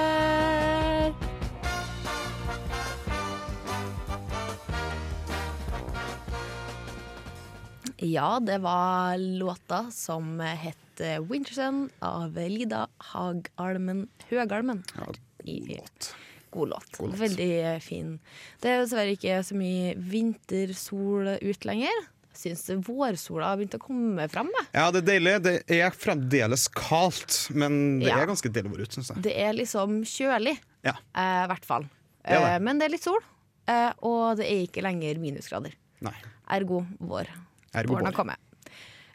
Ja, 8.05 8.39
det 8.41 8.59
var 8.61 9.17
låta 9.19 9.91
som 9.91 10.41
het 10.41 10.77
'Winterson' 10.99 11.89
av 12.01 12.37
Lida 12.37 12.87
Hagalmen 12.99 14.09
Høgalmen. 14.31 14.83
Ja, 14.97 15.05
godt. 15.05 16.15
God 16.51 16.69
låt. 16.69 16.91
God 16.99 17.09
låt. 17.11 17.19
Veldig 17.21 17.49
eh, 17.75 17.79
fin. 17.81 18.19
Det 18.61 18.71
er 18.71 18.83
dessverre 18.85 19.17
ikke 19.17 19.41
så 19.43 19.57
mye 19.59 19.95
vintersol 19.99 21.33
ut 21.43 21.65
lenger. 21.67 22.05
Syns 22.35 22.67
vårsola 22.87 23.49
har 23.53 23.57
begynt 23.59 23.75
å 23.79 23.83
komme 23.83 24.29
fram. 24.31 24.51
jeg. 24.59 24.67
Ja, 24.75 24.91
det 24.91 25.03
er 25.03 25.09
deilig. 25.13 25.35
Det 25.43 25.55
er 25.81 25.91
fremdeles 25.91 26.69
kaldt, 26.69 27.51
men 27.55 28.01
det 28.01 28.09
Ja. 28.09 28.19
er 28.21 28.27
ganske 28.27 28.51
deilig 28.53 28.71
å 28.71 28.77
være 28.77 28.83
ute, 28.87 28.95
syns 29.01 29.09
jeg. 29.15 29.23
Det 29.23 29.35
er 29.39 29.53
liksom 29.55 30.03
kjølig, 30.05 30.59
Ja. 30.85 30.95
eh, 31.15 31.47
hvert 31.49 31.65
fall. 31.65 31.83
Det 32.25 32.31
det. 32.39 32.43
Eh, 32.43 32.59
men 32.61 32.79
det 32.79 32.85
er 32.87 32.91
litt 32.91 33.03
sol, 33.03 33.21
eh, 33.67 33.93
og 34.03 34.37
det 34.37 34.47
er 34.47 34.67
ikke 34.67 34.83
lenger 34.83 35.19
minusgrader. 35.19 35.73
Nei. 36.01 36.15
Ergo 36.51 36.87
vår. 37.01 37.27
Ergo 37.75 37.95
Våren 37.97 38.07
har 38.11 38.17
kommet. 38.17 38.39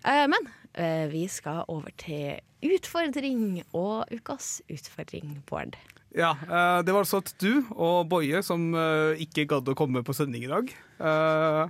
Eh, 0.06 0.26
men 0.32 0.50
eh, 0.74 1.08
vi 1.12 1.26
skal 1.32 1.64
over 1.68 1.92
til 2.00 2.40
utfordring 2.64 3.62
og 3.74 4.10
ukas 4.12 4.60
utfordring, 4.72 5.38
Bård. 5.50 5.78
Ja, 6.16 6.32
eh, 6.42 6.82
Det 6.84 6.94
var 6.96 7.04
altså 7.04 7.20
at 7.22 7.34
du 7.40 7.64
og 7.76 8.08
Boje, 8.10 8.42
som 8.44 8.74
eh, 8.74 9.20
ikke 9.26 9.46
gadd 9.52 9.70
å 9.70 9.76
komme 9.78 10.02
på 10.04 10.16
sending 10.18 10.44
i 10.48 10.52
dag, 10.52 10.72
eh, 11.00 11.70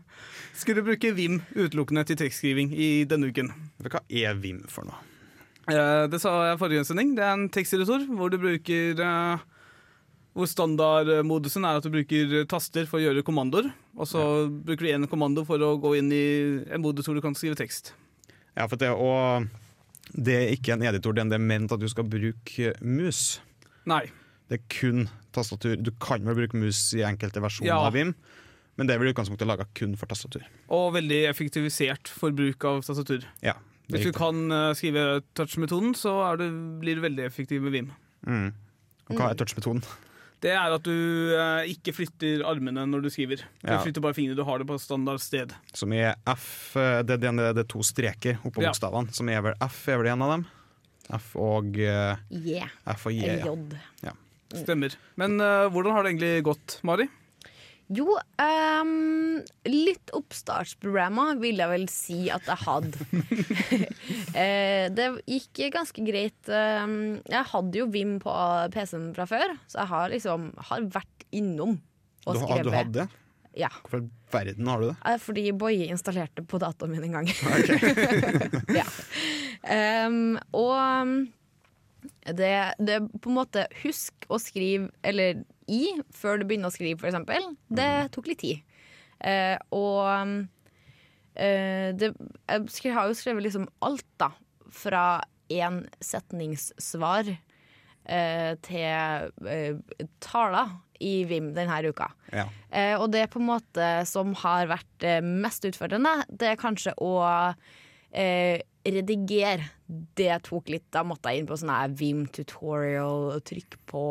skulle 0.56 0.86
bruke 0.86 1.12
Vim 1.18 1.42
utelukkende 1.56 2.06
til 2.08 2.20
tekstskriving 2.22 2.72
i 2.74 3.04
denne 3.10 3.30
uken. 3.34 3.52
Hva 3.84 4.02
er 4.10 4.40
Vim 4.40 4.64
for 4.72 4.88
noe? 4.88 4.98
Eh, 5.70 6.08
Det 6.10 6.22
sa 6.24 6.32
jeg 6.50 6.60
forrige 6.62 6.86
sending. 6.88 7.16
Det 7.18 7.24
er 7.26 7.36
en 7.36 7.50
teksteditor 7.54 8.06
hvor 8.16 8.32
du 8.32 8.38
bruker 8.42 9.04
eh, 9.04 9.48
hvor 10.38 10.48
standardmodusen 10.48 11.66
er 11.66 11.80
at 11.80 11.86
du 11.86 11.92
bruker 11.94 12.44
taster 12.50 12.86
for 12.90 13.00
å 13.00 13.04
gjøre 13.08 13.24
kommandoer. 13.26 13.72
Og 13.98 14.08
så 14.08 14.22
bruker 14.50 14.86
du 14.86 14.92
én 14.94 15.08
kommando 15.12 15.44
for 15.48 15.62
å 15.66 15.74
gå 15.82 15.96
inn 16.00 16.12
i 16.16 16.24
en 16.70 16.84
modus 16.84 17.10
hvor 17.10 17.18
du 17.18 17.24
kan 17.24 17.36
skrive 17.38 17.58
tekst. 17.60 17.94
Ja, 18.56 18.68
for 18.70 18.78
det, 18.80 18.92
og 18.94 19.48
det 20.14 20.36
er 20.38 20.54
ikke 20.56 20.76
en 20.76 20.86
editor, 20.86 21.16
det 21.18 21.26
er 21.36 21.44
ment 21.44 21.72
at 21.76 21.82
du 21.82 21.88
skal 21.92 22.08
bruke 22.10 22.74
mus. 22.82 23.40
Nei. 23.90 24.06
Det 24.50 24.60
er 24.60 24.68
kun 24.74 25.08
tastatur. 25.36 25.76
Du 25.82 25.92
kan 26.02 26.24
vel 26.26 26.38
bruke 26.44 26.58
mus 26.58 26.88
i 26.98 27.04
enkelte 27.06 27.42
versjoner 27.44 27.70
Ja. 27.74 27.80
av 27.86 27.94
Vim, 27.94 28.16
men 28.78 28.88
det 28.88 28.96
er 28.96 29.02
vel 29.02 29.12
utgangspunktet 29.12 29.48
laga 29.50 29.66
kun 29.78 29.96
for 30.00 30.10
tastatur. 30.10 30.46
Og 30.74 30.94
veldig 30.96 31.24
effektivisert 31.30 32.08
for 32.10 32.32
bruk 32.32 32.64
av 32.66 32.82
tastatur. 32.86 33.26
Ja, 33.46 33.54
Hvis 33.90 34.06
du 34.06 34.12
kan 34.14 34.52
eh, 34.54 34.74
skrive 34.78 35.22
touch-metoden, 35.34 35.96
så 35.98 36.12
er 36.32 36.38
det, 36.38 36.50
blir 36.82 36.96
du 36.96 37.02
veldig 37.02 37.26
effektiv 37.26 37.62
med 37.66 37.74
Vim. 37.74 37.92
Mm. 38.26 38.52
Og 39.10 39.18
hva 39.18 39.32
er 39.32 39.40
touch-metoden? 39.40 39.82
Det 40.40 40.52
er 40.56 40.72
at 40.72 40.84
du 40.86 40.94
eh, 41.36 41.66
ikke 41.74 41.92
flytter 41.98 42.46
armene 42.48 42.86
når 42.88 43.02
du 43.04 43.10
skriver. 43.12 43.42
Du 43.60 43.68
Ja. 43.74 43.82
flytter 43.84 44.02
bare 44.02 44.16
fingrene. 44.16 44.38
Du 44.40 44.44
har 44.48 44.58
det 44.62 44.68
på 44.70 44.78
standard 44.80 45.20
sted. 45.20 45.52
Som 45.76 45.92
er 45.94 46.16
F 46.32 46.78
eh, 46.80 47.02
Det, 47.04 47.20
det, 47.20 47.34
det 47.36 47.66
er 47.66 47.68
to 47.68 47.84
streker 47.84 48.38
oppå 48.48 48.62
Ja. 48.64 48.70
bokstavene, 48.72 49.12
som 49.14 49.28
er 49.30 49.42
vel 49.42 49.54
F, 49.68 49.82
er 49.92 49.98
vel 50.00 50.08
en 50.14 50.22
av 50.24 50.32
dem? 50.38 50.46
F 51.20 51.36
og 51.36 51.76
eh, 51.82 52.16
Yeah. 52.32 52.70
F 52.88 53.08
og 53.10 53.14
J. 53.18 53.26
Eller 53.42 53.80
Ja. 54.06 54.14
J. 54.54 54.64
Stemmer. 54.64 54.96
Men 55.20 55.40
eh, 55.42 55.68
hvordan 55.70 55.92
har 55.94 56.04
det 56.04 56.14
egentlig 56.16 56.44
gått, 56.48 56.80
Mari? 56.88 57.10
Jo, 57.90 58.06
um, 58.38 59.40
litt 59.66 60.12
oppstartsprogrammer 60.14 61.40
vil 61.42 61.58
jeg 61.58 61.72
vel 61.72 61.88
si 61.90 62.18
at 62.30 62.46
jeg 62.46 62.62
hadde. 62.62 63.08
eh, 64.44 64.86
det 64.94 65.08
gikk 65.26 65.64
ganske 65.74 66.04
greit. 66.06 66.38
jeg 66.50 67.46
hadde 67.54 67.82
jo 67.82 67.88
Vim 67.90 68.20
på 68.22 68.36
PC-en 68.76 69.10
fra 69.18 69.26
før, 69.30 69.56
så 69.66 69.82
jeg 69.82 69.92
har 69.96 70.14
liksom 70.14 70.52
har 70.70 70.86
vært 70.94 71.26
innom 71.34 71.80
og 72.28 72.36
Du, 72.38 72.44
skrevet. 72.44 72.64
du 72.68 72.76
hadde 72.76 72.94
det? 73.02 73.08
Ja, 73.58 73.72
Hvorfor 73.82 74.04
i 74.06 74.10
verden 74.32 74.68
har 74.70 74.80
du 74.80 74.88
det? 74.92 74.96
eh, 75.10 75.18
fordi 75.18 75.44
Boje 75.58 75.90
installerte 75.90 76.46
på 76.46 76.60
dataen 76.62 76.94
min 76.94 77.10
en 77.10 77.18
gang. 77.18 77.30
ja. 78.80 78.86
um, 80.06 80.38
og 80.54 81.26
det, 82.38 82.54
det 82.78 83.00
på 83.20 83.32
en 83.32 83.40
måte 83.40 83.66
Husk 83.82 84.30
å 84.30 84.38
skrive 84.40 84.92
eller 85.04 85.42
i 85.70 85.84
før 86.16 86.42
du 86.42 86.48
begynner 86.50 86.72
å 86.72 86.76
skrive, 86.76 87.08
eksempel. 87.08 87.46
Det 87.70 88.10
tok 88.16 88.30
litt 88.32 88.42
tid. 88.42 88.64
Eh, 89.20 89.56
og 89.76 90.08
eh, 91.36 91.92
det, 91.96 92.14
jeg 92.50 92.96
har 92.96 93.10
jo 93.10 93.18
skrevet 93.18 93.46
liksom 93.46 93.68
alt, 93.86 94.08
da. 94.22 94.32
Fra 94.70 95.22
én 95.50 95.82
setningssvar 96.04 97.32
eh, 97.34 98.52
til 98.66 99.82
taler 100.22 100.76
i 101.00 101.14
Vim 101.30 101.54
denne 101.56 101.80
uka. 101.88 102.10
Ja. 102.36 102.46
Eh, 102.70 102.96
og 103.00 103.10
det 103.16 103.30
på 103.34 103.42
en 103.42 103.50
måte 103.50 103.90
som 104.10 104.36
har 104.44 104.70
vært 104.70 105.08
mest 105.26 105.66
utfordrende, 105.66 106.20
det 106.30 106.54
er 106.54 106.62
kanskje 106.62 106.94
å 107.02 107.14
eh, 108.12 108.62
redigere. 108.86 109.70
Det 109.90 110.36
tok 110.46 110.68
litt. 110.70 110.86
Da 110.94 111.02
måtte 111.08 111.32
jeg 111.34 111.42
inn 111.42 111.48
på 111.50 111.58
sånn 111.58 111.96
Vim 111.98 112.26
tutorial, 112.30 113.32
og 113.34 113.46
trykke 113.50 113.80
på, 113.90 114.04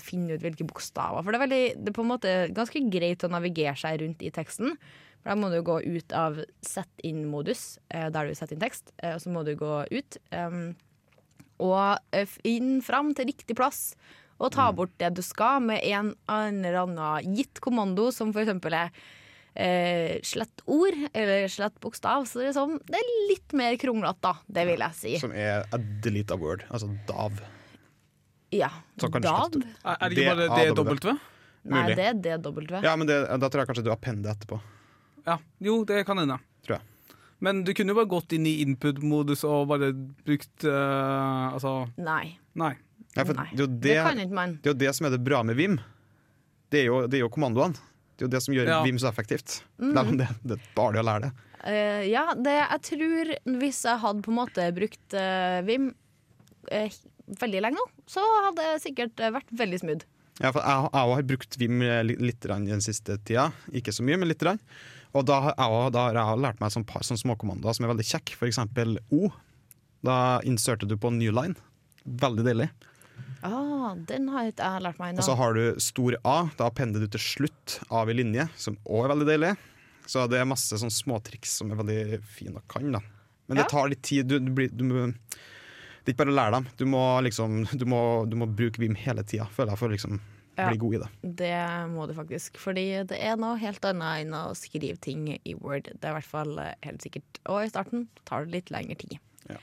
finne 0.00 0.36
ut 0.36 0.44
hvilke 0.44 0.64
bokstaver. 0.68 1.20
For 1.20 1.32
det 1.32 1.38
er, 1.38 1.44
veldig, 1.44 1.64
det 1.82 1.92
er 1.92 1.96
på 1.98 2.06
en 2.06 2.12
måte 2.14 2.36
ganske 2.56 2.80
greit 2.92 3.26
å 3.26 3.32
navigere 3.32 3.76
seg 3.80 4.00
rundt 4.00 4.24
i 4.24 4.32
teksten. 4.32 4.78
For 5.20 5.32
da 5.32 5.36
må 5.36 5.50
du 5.52 5.58
gå 5.66 5.80
ut 5.84 6.16
av 6.16 6.40
sett 6.64 7.04
inn-modus, 7.04 7.76
eh, 7.92 8.08
der 8.14 8.30
du 8.30 8.38
setter 8.38 8.56
inn 8.56 8.64
tekst, 8.64 8.94
eh, 9.02 9.16
og 9.16 9.20
så 9.24 9.32
må 9.34 9.44
du 9.44 9.52
gå 9.60 9.82
ut. 9.92 10.18
Um, 10.32 10.70
og 11.60 11.98
eh, 12.16 12.38
inn 12.48 12.80
fram 12.84 13.12
til 13.16 13.28
riktig 13.28 13.58
plass. 13.58 13.90
Og 14.36 14.52
ta 14.52 14.68
bort 14.76 14.92
det 15.00 15.14
du 15.16 15.22
skal 15.24 15.62
med 15.64 15.80
en 15.88 16.12
eller 16.28 16.82
annen 16.82 17.36
gitt 17.36 17.60
kommando, 17.64 18.10
som 18.12 18.32
for 18.32 18.44
eksempel 18.44 18.76
er 18.76 18.92
eh, 19.56 20.18
slett 20.26 20.62
ord 20.66 20.96
eller 21.12 21.48
slett 21.52 21.76
bokstav. 21.82 22.26
Så 22.28 22.40
det 22.42 22.50
er, 22.50 22.56
sånn, 22.56 22.76
det 22.86 23.00
er 23.00 23.12
litt 23.30 23.56
mer 23.56 23.76
kronglete, 23.80 24.20
da. 24.22 24.34
Det 24.46 24.66
vil 24.68 24.84
jeg 24.84 24.98
si. 25.00 25.14
Som 25.22 25.32
er 25.32 25.64
a 25.72 25.78
delete 26.04 26.36
a 26.36 26.40
word, 26.40 26.64
altså 26.70 26.90
DAV. 27.08 27.40
Ja. 28.54 28.70
DAV? 29.00 29.16
Er, 29.18 30.08
det 30.08 30.18
ikke 30.18 30.36
Det- 30.36 30.48
bare. 30.48 30.98
DW? 31.00 31.16
Nei, 31.66 31.86
det 31.98 32.04
er 32.06 32.14
DW. 32.38 32.82
Ja, 32.84 32.94
men 32.96 33.08
det, 33.08 33.16
da 33.40 33.48
tror 33.50 33.64
jeg 33.64 33.68
kanskje 33.72 33.82
du 33.84 33.90
har 33.90 33.98
penn 33.98 34.22
det 34.22 34.30
etterpå. 34.36 34.60
Ja. 35.26 35.38
Jo, 35.58 35.80
det 35.84 36.04
kan 36.06 36.18
hende. 36.22 36.38
Tror 36.62 36.76
jeg. 36.78 37.14
Men 37.42 37.64
du 37.66 37.72
kunne 37.74 37.90
jo 37.92 37.96
bare 37.98 38.08
gått 38.08 38.32
inn 38.32 38.46
i 38.46 38.60
input-modus 38.62 39.42
og 39.44 39.66
bare 39.68 39.90
brukt 39.92 40.64
uh, 40.64 41.50
Altså, 41.52 41.72
Nei. 41.98 42.38
nei. 42.54 42.70
Ja, 43.16 43.24
for 43.24 43.34
Nei. 43.34 43.48
det, 43.50 43.66
Det 43.66 43.80
det, 43.82 43.96
kan 44.04 44.18
ikke 44.22 44.38
man. 44.38 44.54
det 44.62 44.70
er 44.70 44.72
jo 44.74 44.78
det 44.84 44.94
som 44.94 45.06
er 45.08 45.10
det 45.16 45.24
bra 45.26 45.42
med 45.42 45.56
Vim. 45.58 45.76
Det 46.70 46.80
er 46.80 46.86
jo, 46.86 47.02
det 47.10 47.18
er 47.18 47.24
jo 47.26 47.28
kommandoene. 47.34 47.74
Det 48.16 48.24
er 48.24 48.28
jo 48.28 48.32
det 48.32 48.42
som 48.44 48.54
gjør 48.56 48.70
Ja. 48.72 48.78
Vim 48.86 48.98
så 48.98 49.10
effektivt. 49.10 49.58
Mm. 49.78 50.16
Det, 50.16 50.28
det 50.42 50.56
er 50.56 50.66
bare 50.76 50.96
det 50.96 51.02
å 51.02 51.06
lære 51.10 51.26
det. 51.26 51.32
Uh, 51.66 52.02
ja, 52.08 52.24
det, 52.38 52.54
jeg 52.56 52.82
tror 52.88 53.32
hvis 53.60 53.80
jeg 53.84 54.02
hadde 54.04 54.22
på 54.24 54.32
en 54.32 54.38
måte 54.38 54.66
brukt 54.76 55.16
uh, 55.18 55.60
Vim 55.66 55.88
uh, 56.72 56.98
veldig 57.42 57.62
lenge 57.64 57.80
nå, 57.80 57.86
så 58.08 58.22
hadde 58.46 58.62
det 58.62 58.82
sikkert 58.84 59.24
vært 59.34 59.50
veldig 59.50 59.80
smooth. 59.82 60.04
Ja, 60.40 60.52
for 60.52 60.60
jeg, 60.60 60.90
jeg 60.92 61.12
har 61.16 61.26
brukt 61.32 61.58
Vim 61.60 61.80
li- 61.82 62.18
litt 62.28 62.44
i 62.46 62.52
den 62.68 62.84
siste 62.84 63.16
tida. 63.24 63.48
Ikke 63.72 63.92
så 63.94 64.04
mye, 64.06 64.18
men 64.20 64.28
litt. 64.30 64.44
Og 65.16 65.24
da, 65.24 65.40
har 65.48 65.54
jeg, 65.56 65.92
da 65.96 66.06
har 66.10 66.18
jeg 66.20 66.42
lært 66.44 66.60
meg 66.60 66.76
et 66.76 66.88
par 66.88 67.04
sånne 67.06 67.22
småkommandoer 67.24 67.76
som 67.76 67.86
er 67.86 67.92
veldig 67.94 68.06
kjekke. 68.06 68.36
For 68.36 68.48
eksempel 68.50 68.98
O. 69.16 69.30
Da 70.04 70.38
inserter 70.46 70.88
du 70.88 70.96
på 71.00 71.10
new 71.14 71.32
line. 71.34 71.56
Veldig 72.04 72.44
deilig. 72.46 72.68
Ah, 73.44 73.94
den 74.08 74.28
har 74.32 74.46
jeg 74.48 74.82
lært 74.82 74.98
meg 75.00 75.18
Og 75.18 75.24
så 75.26 75.34
har 75.36 75.54
du 75.56 75.80
stor 75.82 76.16
A. 76.24 76.36
Da 76.58 76.70
pendler 76.70 77.04
du 77.04 77.08
til 77.16 77.20
slutt 77.22 77.80
av 77.90 78.08
i 78.10 78.16
linje, 78.16 78.48
som 78.56 78.78
òg 78.84 79.04
er 79.06 79.12
veldig 79.14 79.28
deilig. 79.28 79.52
Så 80.06 80.24
det 80.30 80.38
er 80.40 80.46
masse 80.48 80.78
sånn 80.78 80.92
småtriks 80.92 81.56
som 81.58 81.72
er 81.74 81.80
veldig 81.80 82.20
fine 82.22 82.60
å 82.60 82.64
kan. 82.70 82.92
da 82.94 83.00
Men 83.48 83.58
det 83.60 83.68
tar 83.72 83.88
litt 83.90 84.02
tid. 84.06 84.26
Du, 84.30 84.38
du 84.38 84.52
blir, 84.54 84.70
du, 84.70 84.86
det 84.86 86.12
er 86.12 86.14
ikke 86.14 86.22
bare 86.24 86.34
å 86.34 86.38
lære 86.38 86.54
dem. 86.60 86.66
Du 86.78 86.84
må, 86.86 87.02
liksom, 87.26 87.64
du 87.74 87.84
må, 87.90 88.00
du 88.30 88.36
må 88.38 88.46
bruke 88.46 88.78
Vim 88.82 88.94
hele 88.94 89.24
tida, 89.26 89.48
føler 89.50 89.74
jeg, 89.74 89.82
for 89.82 89.88
å 89.90 89.96
liksom 89.96 90.20
Ja. 90.56 90.70
bli 90.70 90.78
god 90.80 90.94
i 90.94 90.98
det. 91.02 91.08
Det 91.42 91.54
må 91.92 92.06
du 92.08 92.14
faktisk. 92.16 92.56
Fordi 92.62 92.86
det 93.10 93.18
er 93.20 93.34
noe 93.36 93.58
helt 93.60 93.84
annet 93.84 94.22
enn 94.24 94.32
å 94.38 94.54
skrive 94.56 94.96
ting 95.04 95.26
i 95.36 95.52
Word. 95.58 95.90
Det 95.92 96.00
er 96.06 96.14
i 96.14 96.16
hvert 96.20 96.30
fall 96.30 96.54
eh, 96.62 96.70
helt 96.86 97.02
sikkert. 97.04 97.42
Og 97.44 97.66
i 97.66 97.68
starten 97.68 98.06
tar 98.24 98.46
det 98.46 98.54
litt 98.54 98.70
lengre 98.72 98.96
tid. 99.02 99.18
Ja. 99.50 99.58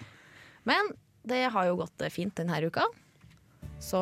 Men 0.69 0.91
det 1.25 1.47
har 1.55 1.65
jo 1.71 1.79
gått 1.79 2.03
eh, 2.03 2.11
fint 2.13 2.35
denne 2.37 2.59
uka. 2.61 2.85
Så 3.83 3.99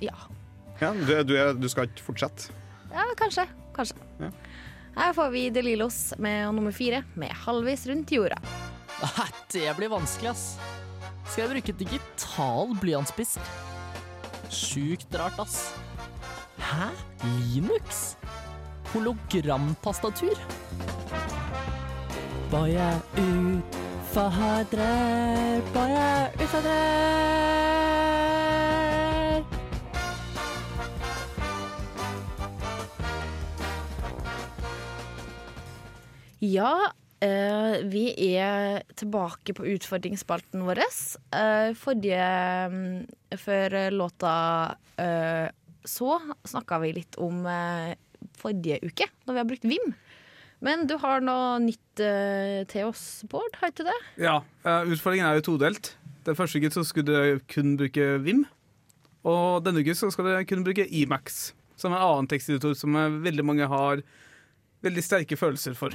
ja. 0.00 0.14
Ja, 0.78 0.92
du, 0.94 1.22
du, 1.26 1.34
du 1.58 1.68
skal 1.70 1.88
ikke 1.88 2.04
fortsette? 2.12 2.52
Ja, 2.92 3.04
kanskje. 3.18 3.44
Kanskje. 3.74 3.96
Ja. 4.22 4.30
Her 4.98 5.12
får 5.14 5.30
vi 5.30 5.50
De 5.54 5.62
Lillos 5.62 6.14
med 6.18 6.54
nummer 6.54 6.72
fire, 6.74 7.04
med 7.14 7.30
'Halvveis 7.30 7.86
rundt 7.86 8.10
jorda'. 8.10 8.38
Nei, 8.98 9.28
det 9.54 9.76
blir 9.78 9.88
vanskelig, 9.92 10.30
ass. 10.32 10.58
Skal 11.28 11.44
jeg 11.44 11.50
bruke 11.52 11.72
digital 11.78 12.74
blyantspiss? 12.80 13.38
Sjukt 14.50 15.14
rart, 15.14 15.38
ass. 15.38 15.74
Hæ? 16.58 16.88
Linux? 17.22 18.16
Hologramtastatur? 18.94 20.38
Bare 22.50 22.88
utfordrer, 23.22 24.72
bare 25.74 26.30
utfordrer. 26.40 26.97
Ja, 36.44 36.92
Uh, 37.18 37.82
vi 37.90 38.12
er 38.30 38.84
tilbake 38.94 39.50
på 39.58 39.64
utfordringsspalten 39.72 40.62
vår. 40.62 40.78
Uh, 41.34 41.74
forrige 41.74 42.26
um, 42.70 42.76
Før 43.34 43.74
låta 43.90 44.34
uh, 45.02 45.48
så 45.82 46.18
snakka 46.46 46.78
vi 46.84 46.92
litt 47.00 47.16
om 47.18 47.40
forrige 48.38 48.76
uke, 48.84 49.08
da 49.24 49.34
vi 49.34 49.40
har 49.40 49.48
brukt 49.48 49.66
Vim. 49.66 49.94
Men 50.62 50.84
du 50.90 50.94
har 51.00 51.22
noe 51.24 51.56
nytt 51.62 52.02
til 52.68 52.90
oss, 52.90 53.22
Bård, 53.30 53.56
har 53.60 53.70
ikke 53.72 53.86
det? 53.86 53.94
Ja, 54.20 54.34
Utfordringen 54.66 55.24
er 55.30 55.38
jo 55.38 55.46
todelt. 55.54 55.94
Den 56.26 56.36
første 56.36 56.60
uken 56.60 56.74
så 56.74 56.84
skulle 56.84 57.08
du 57.08 57.46
kun 57.48 57.78
bruke 57.80 58.10
Vim. 58.26 58.42
Og 59.24 59.64
denne 59.64 59.80
uken 59.80 59.96
så 59.96 60.10
skal 60.12 60.28
du 60.28 60.34
kun 60.50 60.66
bruke 60.66 60.84
Emax, 60.90 61.54
som 61.78 61.94
er 61.94 62.02
en 62.02 62.10
annen 62.10 62.30
teksteditor 62.30 62.76
som 62.76 63.00
veldig 63.24 63.46
mange 63.48 63.70
har 63.70 64.04
veldig 64.84 65.06
sterke 65.08 65.40
følelser 65.40 65.78
for. 65.78 65.94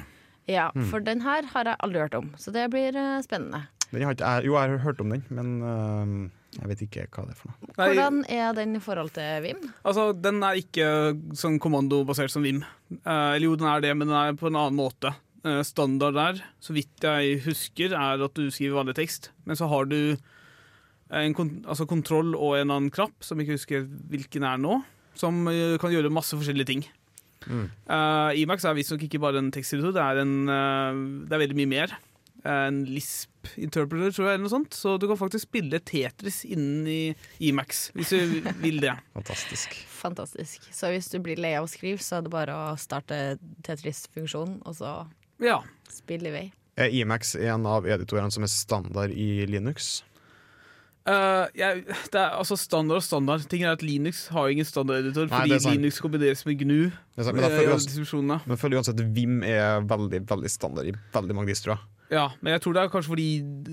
Ja, 0.50 0.69
for 0.91 1.03
den 1.03 1.23
her 1.23 1.47
har 1.53 1.69
jeg 1.69 1.79
aldri 1.85 2.03
hørt 2.03 2.15
om, 2.19 2.31
så 2.38 2.51
det 2.51 2.67
blir 2.73 2.95
uh, 2.97 3.21
spennende. 3.23 3.65
Den 3.93 4.03
har 4.03 4.15
ikke 4.15 4.31
jo, 4.43 4.55
jeg 4.57 4.73
har 4.73 4.81
hørt 4.83 5.01
om 5.03 5.13
den, 5.13 5.21
men 5.31 5.51
uh, 5.63 6.57
jeg 6.59 6.71
vet 6.71 6.85
ikke 6.88 7.05
hva 7.13 7.27
det 7.27 7.35
er 7.35 7.39
for 7.39 7.53
noe. 7.53 7.73
Nei, 7.77 7.89
Hvordan 7.93 8.23
er 8.27 8.55
den 8.57 8.75
i 8.75 8.81
forhold 8.83 9.13
til 9.15 9.43
Vim? 9.45 9.62
altså, 9.88 10.09
Den 10.17 10.41
er 10.43 10.59
ikke 10.59 10.88
sånn 11.39 11.62
kommandobasert 11.63 12.33
som 12.33 12.43
Vim. 12.45 12.63
Uh, 13.05 13.35
eller 13.35 13.47
jo, 13.47 13.59
den 13.62 13.69
er 13.69 13.85
det, 13.85 13.93
men 13.95 14.09
den 14.09 14.17
er 14.19 14.35
på 14.39 14.51
en 14.51 14.59
annen 14.59 14.81
måte. 14.81 15.13
Eh, 15.43 15.59
standard 15.67 16.15
der, 16.15 16.38
så 16.63 16.71
vidt 16.71 17.03
jeg 17.03 17.41
husker, 17.43 17.91
er 17.91 18.21
at 18.23 18.38
du 18.38 18.45
skriver 18.47 18.77
vanlig 18.77 18.95
tekst. 18.95 19.33
Men 19.43 19.59
så 19.59 19.67
har 19.67 19.89
du 19.91 20.15
en 21.13 21.35
kon 21.35 21.50
altså 21.67 21.83
kontroll 21.85 22.32
og 22.38 22.56
en 22.56 22.71
annen 22.71 22.91
knapp, 22.93 23.17
som 23.19 23.38
jeg 23.38 23.49
ikke 23.49 23.58
husker 23.58 23.89
hvilken 24.13 24.45
er 24.47 24.62
nå, 24.63 24.77
som 25.19 25.43
eh, 25.51 25.75
kan 25.82 25.91
gjøre 25.91 26.13
masse 26.15 26.38
forskjellige 26.38 26.69
ting. 26.71 26.86
Mm. 27.47 27.67
Uh, 27.89 28.32
Emax 28.43 28.65
er 28.65 28.75
visstnok 28.77 29.03
ikke 29.08 29.19
bare 29.23 29.39
en 29.41 29.51
teksteditor, 29.53 29.93
det 29.95 30.01
er, 30.03 30.21
en, 30.23 30.34
eh, 30.49 30.99
det 31.29 31.36
er 31.38 31.41
veldig 31.43 31.58
mye 31.62 31.71
mer. 31.73 31.95
Uh, 32.43 32.67
En 32.67 32.82
Lisp 32.86 33.29
interpreter, 33.60 34.12
tror 34.15 34.27
jeg, 34.29 34.34
eller 34.38 34.45
noe 34.45 34.51
sånt. 34.53 34.75
Så 34.75 34.97
du 34.99 35.06
kan 35.08 35.19
faktisk 35.19 35.47
spille 35.49 35.79
Tetris 35.84 36.41
innen 36.47 36.88
i 36.88 36.99
Imax, 37.49 37.89
hvis 37.95 38.12
du 38.15 38.41
vil 38.63 38.79
det. 38.84 38.93
Fantastisk. 39.17 39.75
Fantastisk. 39.99 40.67
Så 40.75 40.91
hvis 40.91 41.08
du 41.12 41.19
blir 41.23 41.39
lei 41.39 41.53
av 41.60 41.67
å 41.67 41.71
skrive, 41.71 41.99
så 42.03 42.17
er 42.19 42.25
det 42.27 42.32
bare 42.34 42.56
å 42.56 42.73
starte 42.79 43.38
Tetris-funksjonen, 43.67 44.62
og 44.65 44.75
så 44.79 44.93
Ja. 45.43 45.62
spille 45.91 46.29
i 46.29 46.36
vei. 46.36 46.45
Er 46.77 46.89
Imax 46.89 47.36
en 47.36 47.65
av 47.69 47.86
editorene 47.86 48.32
som 48.34 48.43
er 48.43 48.51
standard 48.51 49.12
i 49.12 49.45
Linux? 49.45 50.01
Eh, 51.05 51.47
jeg, 51.59 51.81
det 52.13 52.19
er 52.19 52.29
altså 52.39 52.55
standard 52.57 53.01
og 53.01 53.03
standard. 53.03 53.43
Ting 53.51 53.63
er 53.65 53.73
at 53.75 53.81
Linux 53.83 54.27
har 54.31 54.47
ingen 54.53 54.65
standardeditor, 54.65 55.27
fordi. 55.27 55.57
Linux 55.73 55.99
kombineres 55.99 56.45
med 56.47 56.59
GNU. 56.61 56.91
Sant, 57.19 57.35
Men 57.35 57.43
eh, 57.43 57.57
føler 57.57 57.73
uansett- 57.75 58.47
men 58.47 58.57
føler 58.61 58.77
uansett 58.79 58.99
at 59.03 59.09
Vim 59.15 59.41
er 59.43 59.81
veldig 59.89 60.21
veldig 60.29 60.49
standard 60.51 60.87
i 60.87 60.93
veldig 61.13 61.35
mange 61.35 61.51
distroer. 61.51 61.81
Ja, 62.13 62.29
men 62.41 62.53
jeg 62.53 62.61
tror 62.61 62.73
det 62.75 62.81
er 62.83 62.89
kanskje 62.93 63.09
fordi 63.09 63.27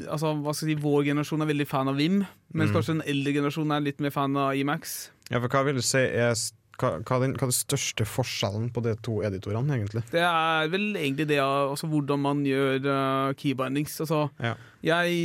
altså, 0.09 0.31
hva 0.41 0.55
skal 0.55 0.69
jeg 0.71 0.79
si, 0.79 0.83
vår 0.83 1.03
generasjon 1.11 1.43
er 1.45 1.49
veldig 1.51 1.67
fan 1.69 1.89
av 1.93 1.97
Vim, 2.01 2.23
mens 2.55 2.71
Mm. 2.71 2.75
kanskje 2.75 2.95
den 2.97 3.03
eldre 3.07 3.33
generasjonen 3.37 3.77
er 3.77 3.81
litt 3.85 4.01
mer 4.01 4.11
fan 4.11 4.37
av 4.37 4.55
Emax. 4.57 5.11
Ja, 5.31 5.39
for 5.39 5.49
hva 5.49 5.65
vil 5.67 5.75
du 5.77 5.83
si 5.83 5.99
er 5.99 6.35
hva, 6.81 6.91
hva, 7.05 7.19
er 7.19 7.25
den, 7.25 7.35
hva 7.37 7.47
er 7.47 7.53
den 7.53 7.57
største 7.57 8.07
forskjellen 8.09 8.71
på 8.75 8.83
de 8.85 8.95
to 9.05 9.19
editorene, 9.27 9.77
egentlig? 9.77 10.03
Det 10.13 10.25
er 10.25 10.73
vel 10.73 10.89
egentlig 10.97 11.29
det 11.31 11.39
altså, 11.45 11.89
hvordan 11.91 12.23
man 12.25 12.43
gjør 12.49 12.89
uh, 12.89 13.37
keybindings. 13.41 14.01
Altså, 14.07 14.27
Ja. 14.41 14.57
Jeg 14.81 15.17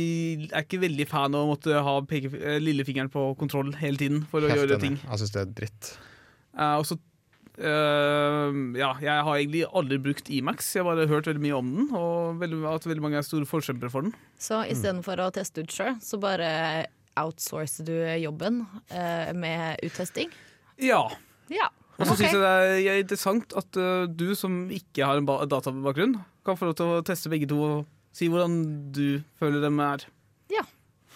er 0.52 0.64
ikke 0.66 0.82
veldig 0.82 1.06
fan 1.08 1.32
av 1.32 1.46
å 1.46 1.52
måtte 1.54 1.80
ha 1.80 1.92
peke, 2.04 2.28
eh, 2.36 2.58
lillefingeren 2.60 3.08
på 3.08 3.30
kontroll 3.40 3.70
hele 3.80 3.96
tiden 3.96 4.26
for 4.28 4.44
å 4.44 4.50
Helt 4.50 4.66
gjøre 4.66 4.76
ting. 4.82 4.98
Jeg 5.00 5.20
syns 5.22 5.32
det 5.32 5.40
er 5.40 5.54
dritt. 5.62 5.92
Uh, 6.52 6.74
og 6.76 6.84
så 6.88 6.98
eh, 7.56 8.58
Ja, 8.76 8.90
jeg 9.00 9.24
har 9.28 9.32
egentlig 9.38 9.64
aldri 9.72 9.98
brukt 10.02 10.28
Emax. 10.28 10.68
Jeg 10.76 10.84
har 10.84 10.90
bare 10.90 11.08
hørt 11.08 11.30
veldig 11.30 11.44
mye 11.46 11.56
om 11.56 11.72
den, 11.72 11.88
og 11.96 12.42
veldig, 12.42 12.60
at 12.74 12.88
veldig 12.88 13.06
mange 13.06 13.20
er 13.22 13.26
store 13.26 13.48
forkjempere 13.48 13.92
for 13.92 14.04
den. 14.04 14.12
Så 14.36 14.60
istedenfor 14.68 15.24
å 15.24 15.30
teste 15.34 15.64
ut 15.64 15.72
sjøl, 15.72 15.96
så 16.04 16.20
bare 16.20 16.50
outsourcer 17.16 17.88
du 17.88 17.96
jobben 18.20 18.66
uh, 18.92 19.32
med 19.32 19.80
uttesting? 19.86 20.32
Ja. 20.76 21.06
Ja. 21.52 21.68
Og 21.96 22.04
så 22.04 22.12
okay. 22.12 22.26
syns 22.26 22.34
jeg 22.34 22.40
det 22.84 22.92
er 22.92 23.02
interessant 23.02 23.54
at 23.56 23.78
eh, 23.80 24.06
du 24.12 24.28
som 24.36 24.66
ikke 24.74 25.06
har 25.08 25.20
en 25.20 25.28
databakgrunn, 25.48 26.18
kan 26.46 26.58
få 26.58 26.68
lov 26.68 26.76
til 26.78 26.92
å 26.92 27.04
teste 27.06 27.32
begge 27.32 27.48
to 27.50 27.58
og 27.64 27.76
si 28.16 28.28
hvordan 28.32 28.58
du 28.94 29.20
føler 29.40 29.64
dem 29.64 29.80
er. 29.84 30.06
Ja. 30.52 30.64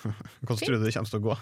Hvordan 0.44 0.58
tror 0.60 0.76
du 0.76 0.84
det 0.84 0.92
kommer 0.94 1.12
til 1.12 1.20
å 1.20 1.24
gå? 1.28 1.36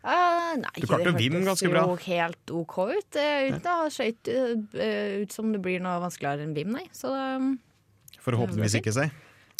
Uh, 0.00 0.54
nei, 0.56 0.70
Du 0.80 0.86
klarte 0.88 1.12
å 1.12 1.16
Vim 1.18 1.34
ganske 1.44 1.68
bra. 1.68 1.82
jo 1.84 1.96
helt 2.06 2.52
OK 2.56 2.76
ut. 2.88 3.08
Det 3.12 3.24
jo 3.26 3.58
ikke 3.58 3.74
skøyt 3.92 4.30
eh, 4.32 5.10
ut 5.20 5.34
som 5.34 5.50
det 5.52 5.60
blir 5.64 5.82
noe 5.84 5.98
vanskeligere 6.00 6.46
enn 6.46 6.54
Vim, 6.56 6.72
nei. 6.72 6.86
Så 6.96 7.12
um, 7.12 7.58
Forhåpentligvis 8.24 8.78
ikke, 8.80 8.94
si. 8.96 9.06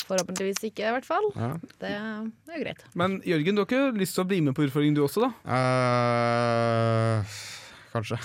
forhåpentligvis 0.08 0.64
ikke, 0.70 0.88
i 0.88 0.94
hvert 0.96 1.08
fall. 1.08 1.28
Ja. 1.36 1.52
Det, 1.80 1.92
det 1.92 2.54
er 2.54 2.56
jo 2.56 2.64
greit. 2.64 2.84
Men 2.96 3.20
Jørgen, 3.28 3.56
du 3.56 3.64
har 3.64 3.68
ikke 3.68 4.00
lyst 4.00 4.16
til 4.16 4.24
å 4.24 4.28
bli 4.32 4.40
med 4.48 4.56
på 4.56 4.64
utfordringen 4.64 4.96
du 4.96 5.04
også, 5.04 5.28
da? 5.28 5.32
Eh, 5.56 7.36
kanskje. 7.92 8.18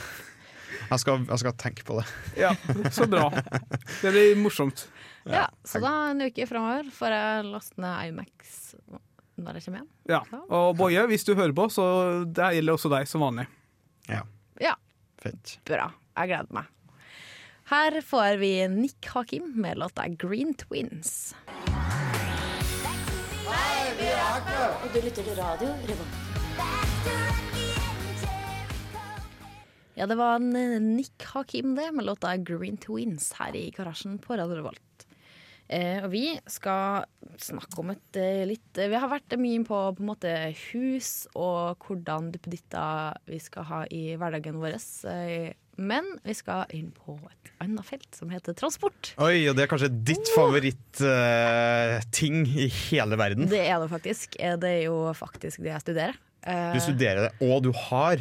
Jeg 0.85 1.01
skal, 1.01 1.23
jeg 1.25 1.41
skal 1.41 1.53
tenke 1.57 1.85
på 1.87 1.97
det. 1.99 2.05
Ja, 2.37 2.51
så 2.93 3.07
bra. 3.09 3.29
Det 4.01 4.11
blir 4.11 4.35
morsomt. 4.37 4.87
Ja, 5.25 5.47
Så 5.65 5.79
da 5.81 6.11
en 6.11 6.21
uke 6.21 6.45
framover 6.45 6.91
får 6.93 7.15
jeg 7.15 7.45
laste 7.49 7.81
ned 7.81 8.11
Imax 8.11 8.75
når 9.41 9.57
jeg 9.57 9.65
kommer 9.65 9.81
hjem. 9.81 9.89
Ja. 10.11 10.19
Og 10.53 10.75
Boje, 10.77 11.01
hvis 11.09 11.25
du 11.27 11.33
hører 11.35 11.55
på, 11.57 11.65
så 11.73 11.85
det 12.29 12.51
gjelder 12.59 12.77
også 12.77 12.91
deg 12.93 13.09
som 13.09 13.25
vanlig. 13.25 13.47
Ja, 14.61 14.75
Fint. 15.23 15.57
bra. 15.65 15.89
Jeg 16.15 16.29
gleder 16.29 16.53
meg. 16.53 16.69
Her 17.71 17.97
får 18.05 18.37
vi 18.37 18.51
Nick 18.69 19.07
Hakim 19.09 19.49
med 19.57 19.77
låta 19.81 20.05
'Green 20.07 20.53
Twins'. 20.53 21.33
Hei, 23.49 23.93
vi 23.97 24.05
er 24.05 24.77
Og 24.83 24.93
du 24.93 25.01
lytter 25.01 25.23
til 25.23 25.35
radio 25.35 25.67
Revolt. 25.89 27.54
Ja, 29.95 30.05
det 30.11 30.17
var 30.19 30.35
en 30.39 30.51
eh, 30.59 30.79
Nick 30.83 31.23
Hakim 31.31 31.75
det, 31.77 31.87
med 31.95 32.05
låta 32.05 32.35
'Green 32.37 32.75
Twins' 32.77 33.31
her 33.39 33.55
i 33.55 33.69
garasjen 33.71 34.17
på 34.19 34.35
Radio 34.37 34.55
Revolt. 34.59 34.81
Eh, 35.67 36.03
og 36.05 36.11
vi 36.13 36.35
skal 36.45 37.05
snakke 37.41 37.79
om 37.81 37.89
et 37.89 38.17
eh, 38.21 38.43
litt 38.45 38.77
Vi 38.77 38.93
har 39.01 39.09
vært 39.09 39.33
mye 39.41 39.55
inn 39.57 39.63
på 39.65 39.73
på 39.97 40.03
en 40.03 40.09
måte 40.11 40.29
hus 40.69 41.23
og 41.33 41.81
hvordan 41.87 42.27
duppeditter 42.35 43.17
vi 43.25 43.39
skal 43.41 43.63
ha 43.71 43.79
i 43.89 44.13
hverdagen 44.19 44.59
vår. 44.61 44.75
Eh, 45.09 45.53
men 45.81 46.05
vi 46.23 46.33
skal 46.37 46.65
inn 46.71 46.91
på 46.95 47.17
et 47.31 47.49
annet 47.65 47.83
felt 47.87 48.13
som 48.15 48.29
heter 48.31 48.53
transport. 48.55 49.09
Oi, 49.17 49.47
og 49.49 49.55
det 49.57 49.63
er 49.65 49.71
kanskje 49.73 49.89
ditt 50.07 50.27
favoritt-ting 50.35 52.37
i 52.47 52.69
hele 52.69 53.17
verden. 53.19 53.49
Det 53.51 53.59
er 53.65 53.79
det 53.81 53.89
faktisk. 53.91 54.35
Eh, 54.39 54.55
Det 54.61 54.69
er 54.69 54.83
jo 54.85 55.01
faktisk 55.17 55.57
det 55.65 55.71
jeg 55.73 55.81
studerer. 55.87 56.13
Eh, 56.45 56.73
Du 56.77 56.79
studerer 56.79 57.19
det, 57.25 57.31
og 57.41 57.63
du 57.63 57.71
har. 57.89 58.17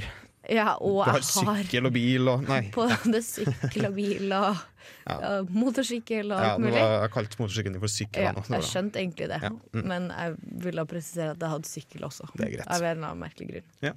Ja, 0.53 0.75
og 0.77 1.05
Du 1.07 1.11
har 1.15 1.25
sykkel 1.25 1.89
og 1.89 1.95
bil 1.95 2.29
og 2.29 2.45
Nei. 2.49 2.63
både 2.75 3.21
sykkel 3.25 3.89
og 3.89 3.95
bil 3.97 4.33
og 4.37 4.55
Ja. 5.05 5.17
ja, 5.21 5.31
motorsykkel 5.53 6.33
og 6.33 6.41
alt 6.41 6.61
mulig. 6.63 6.77
har 6.81 7.03
jeg 7.03 7.13
kalt 7.13 7.35
motorsykkelen 7.41 7.81
for 7.81 7.93
sykkel. 7.93 8.25
Ja, 8.25 8.33
jeg 8.57 8.65
skjønte 8.69 9.01
egentlig 9.03 9.29
det, 9.29 9.41
Ja, 9.43 9.51
mm. 9.53 9.83
men 9.91 10.07
jeg 10.09 10.37
ville 10.65 10.85
presisere 10.89 11.35
at 11.35 11.45
jeg 11.45 11.53
hadde 11.53 11.69
sykkel 11.69 12.07
også. 12.09 12.29
Det 12.33 12.47
er 12.47 12.53
greit. 12.55 12.71
Av 12.73 12.87
en 12.89 13.05
merkelig 13.21 13.49
grunn. 13.51 13.67
Ja. 13.85 13.93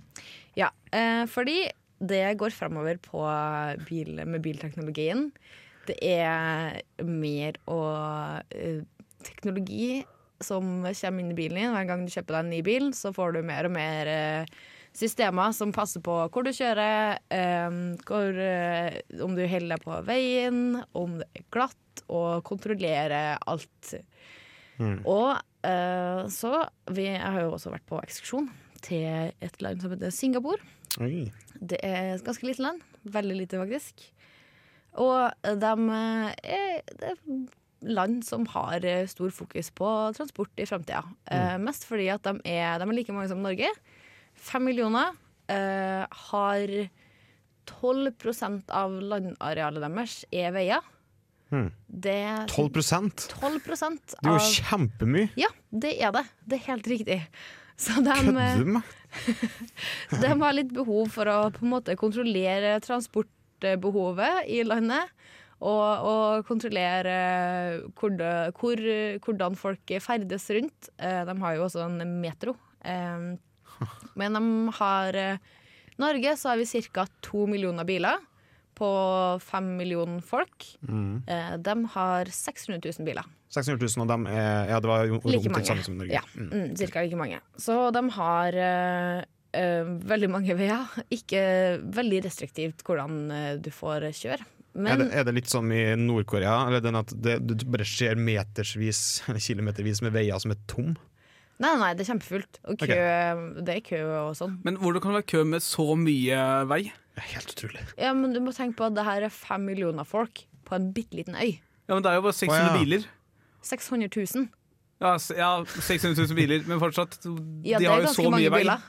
Ja, 0.60 0.70
eh, 0.92 1.24
fordi 1.32 1.58
det 2.12 2.22
går 2.42 2.56
fremover 2.56 3.00
bil, 3.88 4.20
med 4.26 4.44
bilteknologien. 4.44 5.30
Det 5.88 5.96
er 6.04 6.82
mer 7.08 7.60
og 7.72 8.44
eh, 8.52 8.84
teknologi 9.24 10.04
som 10.44 10.84
kommer 10.86 11.24
inn 11.24 11.32
i 11.32 11.38
bilen 11.38 11.62
din. 11.62 11.72
Hver 11.74 11.88
gang 11.90 12.04
du 12.06 12.12
kjøper 12.14 12.36
deg 12.36 12.44
en 12.44 12.52
ny 12.52 12.62
bil, 12.68 12.92
så 12.94 13.14
får 13.16 13.38
du 13.38 13.46
mer 13.48 13.70
og 13.70 13.74
mer 13.74 14.12
eh, 14.12 14.58
systemer 14.98 15.54
som 15.56 15.74
passer 15.76 16.02
på 16.04 16.16
hvor 16.34 16.46
du 16.46 16.52
kjører, 16.56 17.20
eh, 17.34 17.78
hvor, 18.08 18.40
eh, 18.42 19.00
om 19.24 19.36
du 19.38 19.44
holder 19.50 19.84
på 19.84 20.00
veien, 20.08 20.80
om 20.98 21.20
det 21.22 21.28
er 21.38 21.46
glatt, 21.54 21.76
og 22.08 22.44
kontrollerer 22.46 23.40
alt. 23.50 23.94
Mm. 24.78 25.02
Og 25.10 25.34
eh, 25.66 26.24
så 26.30 26.52
vi, 26.94 27.08
Jeg 27.10 27.26
har 27.26 27.42
jo 27.42 27.56
også 27.56 27.74
vært 27.74 27.88
på 27.90 27.98
ekskursjon 28.04 28.52
til 28.86 29.34
et 29.42 29.62
land 29.66 29.82
som 29.82 29.92
heter 29.92 30.14
Singapore. 30.14 30.62
Oi. 31.02 31.32
Det 31.58 31.80
er 31.84 32.14
et 32.14 32.26
ganske 32.26 32.46
lite 32.46 32.62
land. 32.62 32.84
Veldig 33.04 33.40
lite, 33.40 33.58
faktisk. 33.58 34.06
Og 35.02 35.34
de 35.44 35.74
er, 35.98 36.86
det 37.02 37.12
er 37.12 37.18
land 37.82 38.22
som 38.26 38.46
har 38.54 38.86
stor 39.10 39.34
fokus 39.34 39.70
på 39.74 39.90
transport 40.18 40.62
i 40.62 40.66
framtida. 40.70 41.04
Eh, 41.30 41.58
mest 41.62 41.86
fordi 41.90 42.08
at 42.14 42.24
de 42.26 42.38
er, 42.46 42.78
de 42.80 42.88
er 42.88 42.96
like 42.96 43.14
mange 43.14 43.30
som 43.34 43.42
Norge. 43.44 43.70
Fem 44.38 44.68
millioner. 44.70 45.16
Eh, 45.48 46.04
har 46.28 46.74
12% 47.68 48.72
av 48.72 48.96
landarealet 49.02 49.84
deres 49.84 50.20
er 50.32 50.54
veier. 50.56 50.94
Hmm. 51.48 51.70
Det 51.88 52.18
12% 52.52 53.30
12 53.40 53.62
Det 54.20 54.28
er 54.28 54.34
jo 54.34 54.50
kjempemye! 54.58 55.30
Ja, 55.40 55.48
det 55.72 55.94
er 56.04 56.12
det. 56.16 56.26
Det 56.44 56.60
er 56.60 56.66
helt 56.74 56.90
riktig. 56.92 57.22
Så 57.78 58.02
de, 58.04 58.16
med? 58.34 58.84
de 60.22 60.32
har 60.42 60.56
litt 60.58 60.74
behov 60.76 61.12
for 61.14 61.30
å 61.30 61.38
på 61.54 61.64
en 61.64 61.72
måte 61.76 61.96
kontrollere 62.00 62.80
transportbehovet 62.84 64.50
i 64.52 64.64
landet. 64.68 65.14
Og, 65.58 66.04
og 66.06 66.46
kontrollere 66.46 67.14
hvor, 67.98 68.14
hvor, 68.60 68.82
hvordan 69.26 69.56
folk 69.58 69.94
ferdes 70.04 70.50
rundt. 70.54 70.92
Eh, 71.02 71.24
De 71.26 71.38
har 71.42 71.56
jo 71.56 71.64
også 71.66 71.86
en 71.88 72.20
metro. 72.22 72.54
Men 74.16 74.34
de 74.38 74.44
har 74.80 75.16
eh, 75.16 75.38
Norge 75.98 76.36
så 76.38 76.50
har 76.52 76.58
vi 76.62 76.82
ca. 76.94 77.08
to 77.26 77.46
millioner 77.50 77.84
biler 77.86 78.18
på 78.78 78.88
fem 79.42 79.72
millioner 79.80 80.22
folk. 80.22 80.66
Mm. 80.88 81.24
Eh, 81.28 81.56
De 81.58 81.74
har 81.96 82.26
600 82.30 82.78
000 83.00 83.06
biler. 83.08 83.26
600 83.50 83.80
000 83.98 84.04
av 84.04 84.08
dem 84.12 84.28
er 84.28 84.68
Ja, 84.70 84.80
det 84.80 84.88
var 84.92 85.06
jo 85.08 85.22
Like 85.26 85.50
mange. 85.50 85.66
samme 85.66 85.84
som 85.84 85.96
i 85.96 85.98
Norge. 86.04 86.14
Ja, 86.14 86.22
Mm. 86.36 86.50
mm, 86.52 86.76
cirka 86.78 87.02
like 87.02 87.16
mange. 87.18 87.40
Så 87.58 87.92
de 87.96 88.04
har 88.12 88.54
uh, 88.54 89.24
veldig 90.14 90.30
mange 90.30 90.54
veier. 90.60 90.86
Ikke 91.10 91.42
veldig 91.82 92.22
restriktivt 92.28 92.84
hvordan 92.86 93.62
du 93.64 93.72
får 93.74 94.12
kjøre. 94.14 94.46
Er, 94.78 94.98
det, 95.02 95.08
er 95.18 95.24
det 95.26 95.34
litt 95.34 95.50
som 95.50 95.66
i 95.74 95.96
Nord-Korea? 95.98 96.68
Eller 96.68 96.84
den 96.86 96.96
at 97.00 97.10
det, 97.18 97.40
du 97.48 97.66
bare 97.66 97.86
ser 97.88 98.14
metersvis 98.16 99.24
kilometervis 99.42 100.04
med 100.06 100.14
veier 100.14 100.38
som 100.38 100.52
er 100.54 100.60
tom? 100.70 100.92
Nei, 101.64 101.74
nei, 101.82 101.94
det 101.98 102.04
er 102.06 102.10
kjempefullt. 102.14 102.60
Og 102.70 102.78
kø, 102.82 102.88
det 103.66 103.76
er 103.76 103.82
kø 103.86 104.02
og 104.28 104.36
sånn. 104.38 104.58
Men 104.66 104.78
hvordan 104.82 105.02
kan 105.04 105.12
det 105.14 105.20
være 105.22 105.30
kø 105.34 105.44
med 105.56 105.64
så 105.66 105.86
mye 105.98 106.42
vei? 106.70 106.84
Det 107.18 107.24
er 107.24 107.30
helt 107.34 107.54
utrolig. 107.56 107.86
Ja, 107.98 108.12
men 108.14 108.34
du 108.36 108.40
må 108.46 108.54
tenke 108.54 108.78
på 108.78 108.86
at 108.92 108.96
det 108.98 109.06
her 109.08 109.26
er 109.26 109.34
fem 109.34 109.64
millioner 109.66 110.06
folk 110.06 110.44
på 110.68 110.76
en 110.78 110.92
bitte 110.94 111.18
liten 111.18 111.36
øy. 111.40 111.56
Ja, 111.88 111.96
men 111.96 112.04
Det 112.04 112.12
er 112.12 112.20
jo 112.20 112.26
bare 112.28 112.38
600 112.38 112.62
oh, 112.62 112.68
ja. 112.68 112.78
biler. 112.84 113.08
600 113.64 114.10
000. 114.36 114.48
Ja, 115.02 115.16
ja, 115.38 115.50
600 115.66 116.28
000 116.28 116.36
biler, 116.38 116.64
men 116.68 116.80
fortsatt. 116.82 117.18
Ja, 117.66 117.78
de 117.78 117.86
det 117.86 117.90
har 117.90 118.02
jo 118.06 118.14
så 118.14 118.24
mange 118.30 118.44
mye 118.44 118.52
vei. 118.54 118.62
biler. 118.64 118.86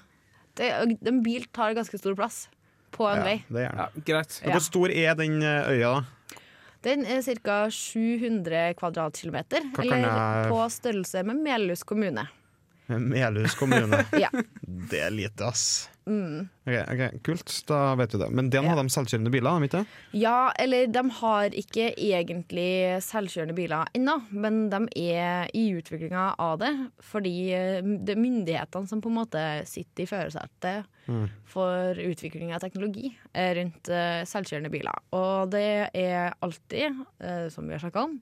Det, 0.58 0.68
er- 0.74 1.08
en 1.12 1.22
bil 1.22 1.44
tar 1.54 1.74
ganske 1.76 1.98
stor 2.00 2.14
plass 2.18 2.48
på 2.92 3.04
en 3.08 3.18
Ja, 3.20 3.24
vei. 3.24 3.34
det 3.48 3.64
er 3.64 3.74
det. 3.76 3.78
Ja, 3.78 4.02
greit. 4.12 4.38
Hvor 4.44 4.60
stor 4.64 4.88
er 4.92 5.14
den 5.14 5.40
eh, 5.42 5.68
øya, 5.72 5.92
da? 6.00 6.40
Den 6.82 7.04
er 7.06 7.20
ca. 7.26 7.56
700 7.70 8.74
kvadratkilometer, 8.78 9.64
eller 9.82 10.48
på 10.50 10.60
størrelse 10.70 11.24
med 11.26 11.40
Melhus 11.42 11.82
kommune. 11.82 12.28
Melhus 12.88 13.54
kommune. 13.58 14.04
Ja. 14.24 14.30
Det 14.90 15.00
er 15.04 15.10
lite, 15.12 15.44
ass. 15.48 15.88
Mm. 16.08 16.46
Okay, 16.64 16.84
ok, 16.88 17.18
Kult, 17.26 17.52
da 17.68 17.94
vet 18.00 18.14
vi 18.14 18.18
det. 18.22 18.28
Men 18.32 18.46
den 18.50 18.64
Ja. 18.64 18.70
har 18.72 18.78
de 18.82 18.88
selvkjørende 18.92 19.30
biler, 19.32 19.64
ikke? 19.66 19.82
Ja, 20.16 20.50
eller 20.58 20.86
de 20.88 21.02
har 21.18 21.52
ikke 21.52 21.90
egentlig 22.00 23.02
selvkjørende 23.04 23.54
biler 23.56 23.90
ennå, 23.96 24.14
men 24.32 24.70
de 24.72 24.80
er 25.12 25.50
i 25.52 25.66
utviklinga 25.76 26.30
av 26.40 26.58
det. 26.62 26.72
Fordi 27.04 27.34
eh, 27.52 27.82
det 27.84 28.16
er 28.16 28.22
myndighetene 28.22 28.88
som 28.88 29.02
på 29.04 29.12
en 29.12 29.18
måte 29.20 29.44
sitter 29.68 30.04
i 30.06 30.10
førersetet 30.12 30.86
Mm. 31.08 31.24
for 31.48 31.96
utvikling 31.96 32.50
av 32.52 32.60
teknologi 32.60 33.14
eh, 33.32 33.54
rundt 33.56 33.88
eh, 33.88 34.24
selvkjørende 34.28 34.68
biler. 34.68 34.92
Og 35.16 35.48
det 35.54 35.88
er 35.96 36.34
alltid, 36.44 36.98
som 37.50 37.64
vi 37.64 37.72
har 37.72 37.80
snakka 37.80 38.02
om, 38.10 38.18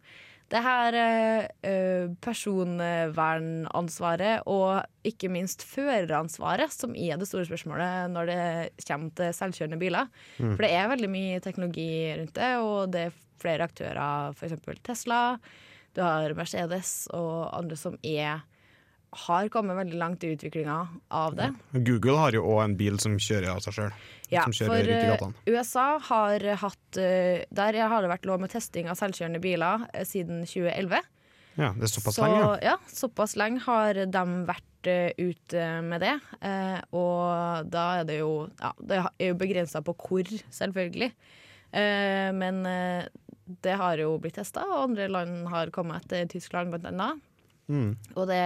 det 0.52 0.61
her 0.62 0.94
eh, 0.94 1.46
eh, 1.66 2.06
personvernansvaret 2.22 4.44
og 4.46 4.87
ikke 5.06 5.28
minst 5.32 5.62
føreransvaret 5.66 6.70
som 6.70 6.94
er 6.94 7.16
det 7.18 7.26
store 7.26 7.46
spørsmålet 7.48 8.11
når 8.12 8.26
det 8.30 8.70
kommer 8.87 9.11
til 9.18 9.35
selvkjørende 9.35 9.78
biler. 9.80 10.06
For 10.38 10.62
det 10.62 10.70
er 10.70 10.88
veldig 10.92 11.11
mye 11.11 11.40
teknologi 11.42 12.14
rundt 12.20 12.35
det, 12.38 12.52
og 12.62 12.92
det 12.94 13.00
er 13.09 13.16
flere 13.42 13.66
aktører, 13.66 14.30
f.eks. 14.38 14.54
Tesla. 14.87 15.20
Du 15.96 16.00
har 16.04 16.35
Mercedes 16.38 17.09
og 17.16 17.50
andre 17.56 17.76
som 17.80 17.98
er 18.06 18.44
har 19.10 19.48
kommet 19.48 19.76
veldig 19.78 19.98
langt 19.98 20.24
i 20.24 20.32
utviklinga 20.34 20.76
av 21.08 21.36
det. 21.38 21.48
Google 21.72 22.16
har 22.20 22.36
jo 22.36 22.44
òg 22.44 22.62
en 22.64 22.76
bil 22.78 22.98
som 23.02 23.16
kjører 23.20 23.54
av 23.54 23.62
seg 23.64 23.76
sjøl. 23.78 23.96
Ja, 24.32 24.42
for 24.50 24.90
eh. 24.90 25.20
USA 25.46 25.86
har 26.02 26.42
hatt 26.58 26.98
eh, 26.98 27.44
Der 27.54 27.76
har 27.78 28.02
det 28.02 28.10
vært 28.10 28.24
lov 28.26 28.40
med 28.42 28.50
testing 28.50 28.88
av 28.90 28.98
selvkjørende 28.98 29.38
biler 29.42 29.84
eh, 29.92 30.02
siden 30.08 30.42
2011. 30.42 30.98
Ja, 31.56 31.70
det 31.72 31.86
er 31.86 31.92
såpass 31.92 32.18
Så 32.18 32.26
lenge, 32.26 32.40
ja. 32.42 32.72
ja, 32.72 32.76
såpass 32.90 33.36
lenge 33.38 33.62
har 33.64 34.02
de 34.04 34.24
vært 34.48 34.64
ute 34.86 35.62
med 35.82 36.02
det. 36.04 36.12
Og 36.94 37.70
da 37.72 37.86
er 38.02 38.04
det 38.06 38.20
jo 38.20 38.44
Ja, 38.60 38.74
det 38.78 39.00
er 39.00 39.30
jo 39.32 39.38
begrensa 39.40 39.80
på 39.82 39.96
hvor, 39.98 40.28
selvfølgelig. 40.54 41.08
Men 41.72 42.60
det 43.64 43.74
har 43.80 43.98
jo 43.98 44.12
blitt 44.22 44.36
testa, 44.38 44.62
og 44.68 44.84
andre 44.84 45.08
land 45.10 45.48
har 45.50 45.72
kommet 45.74 46.04
etter 46.04 46.28
Tyskland 46.30 46.70
blant 46.74 46.86
annet. 46.92 47.24
Mm. 47.66 47.96
Og 48.14 48.29
det 48.31 48.42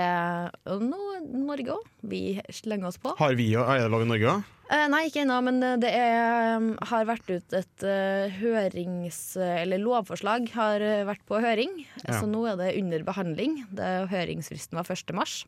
og 0.73 0.81
nå 0.85 1.01
Norge 1.45 1.75
òg. 1.77 1.89
Vi 2.09 2.41
slenger 2.57 2.89
oss 2.89 3.01
på. 3.03 3.13
Har 3.19 3.37
vi 3.37 3.51
òg? 3.59 3.69
Er 3.69 3.85
det 3.85 3.93
lov 3.93 4.07
i 4.07 4.09
Norge 4.09 4.33
òg? 4.33 4.49
Eh, 4.71 4.87
nei, 4.87 5.01
ikke 5.09 5.25
ennå, 5.25 5.37
men 5.43 5.59
det 5.83 5.91
er, 5.91 6.57
um, 6.61 6.69
har 6.93 7.09
vært 7.09 7.27
ut 7.29 7.57
et 7.59 7.83
uh, 7.83 8.31
hørings... 8.39 9.19
Eller 9.37 9.83
lovforslag 9.83 10.47
har 10.55 10.85
eh, 10.87 11.03
vært 11.09 11.25
på 11.27 11.41
høring, 11.43 11.81
Ja. 12.05 12.21
så 12.21 12.29
nå 12.31 12.45
er 12.47 12.61
det 12.61 12.69
under 12.79 13.03
behandling. 13.09 13.65
Det, 13.75 13.89
høringsfristen 14.13 14.79
var 14.79 14.87
1. 14.87 15.11
mars. 15.19 15.41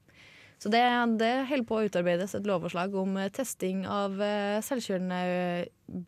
Så 0.63 0.71
det, 0.71 0.83
det 1.19 1.31
holder 1.51 1.67
på 1.67 1.79
å 1.79 1.87
utarbeides 1.87 2.35
et 2.39 2.47
lovforslag 2.47 2.93
om 2.99 3.17
eh, 3.19 3.31
testing 3.35 3.87
av 3.87 4.19
eh, 4.23 4.59
selvkjørende 4.63 5.23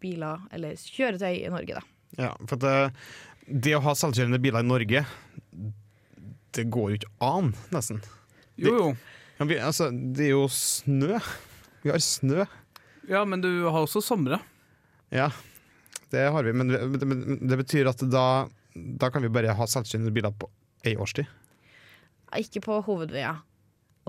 biler, 0.02 0.42
eller 0.54 0.74
kjøretøy 0.78 1.40
i 1.40 1.54
Norge, 1.54 1.80
da. 1.80 1.86
Ja, 2.18 2.32
for 2.50 2.58
det, 2.62 2.74
det 3.46 3.74
å 3.78 3.82
ha 3.86 3.94
selvkjørende 3.98 4.42
biler 4.42 4.62
i 4.62 4.68
Norge, 4.68 5.06
det 6.54 6.68
går 6.72 6.90
jo 6.92 6.98
ikke 7.00 7.12
an, 7.24 7.52
nesten. 7.74 8.02
Jo, 8.60 8.74
jo. 8.74 8.88
Ja, 9.38 9.46
vi, 9.50 9.58
altså, 9.58 9.88
det 9.90 10.28
er 10.28 10.36
jo 10.36 10.46
snø. 10.52 11.18
Vi 11.82 11.90
har 11.90 12.02
snø. 12.02 12.44
Ja, 13.10 13.24
men 13.28 13.42
du 13.44 13.50
har 13.66 13.82
også 13.82 14.02
somre. 14.04 14.38
Ja, 15.14 15.30
det 16.14 16.28
har 16.32 16.46
vi, 16.46 16.52
men 16.56 16.70
det, 16.70 17.06
men 17.06 17.24
det 17.42 17.58
betyr 17.60 17.90
at 17.90 18.02
da, 18.10 18.46
da 18.74 19.10
kan 19.12 19.24
vi 19.24 19.32
bare 19.32 19.56
ha 19.58 19.66
selvkjørende 19.68 20.14
biler 20.14 20.34
på 20.38 20.48
ei 20.86 20.94
årstid. 21.00 21.28
Ikke 22.38 22.62
på 22.64 22.80
hovedveia. 22.86 23.36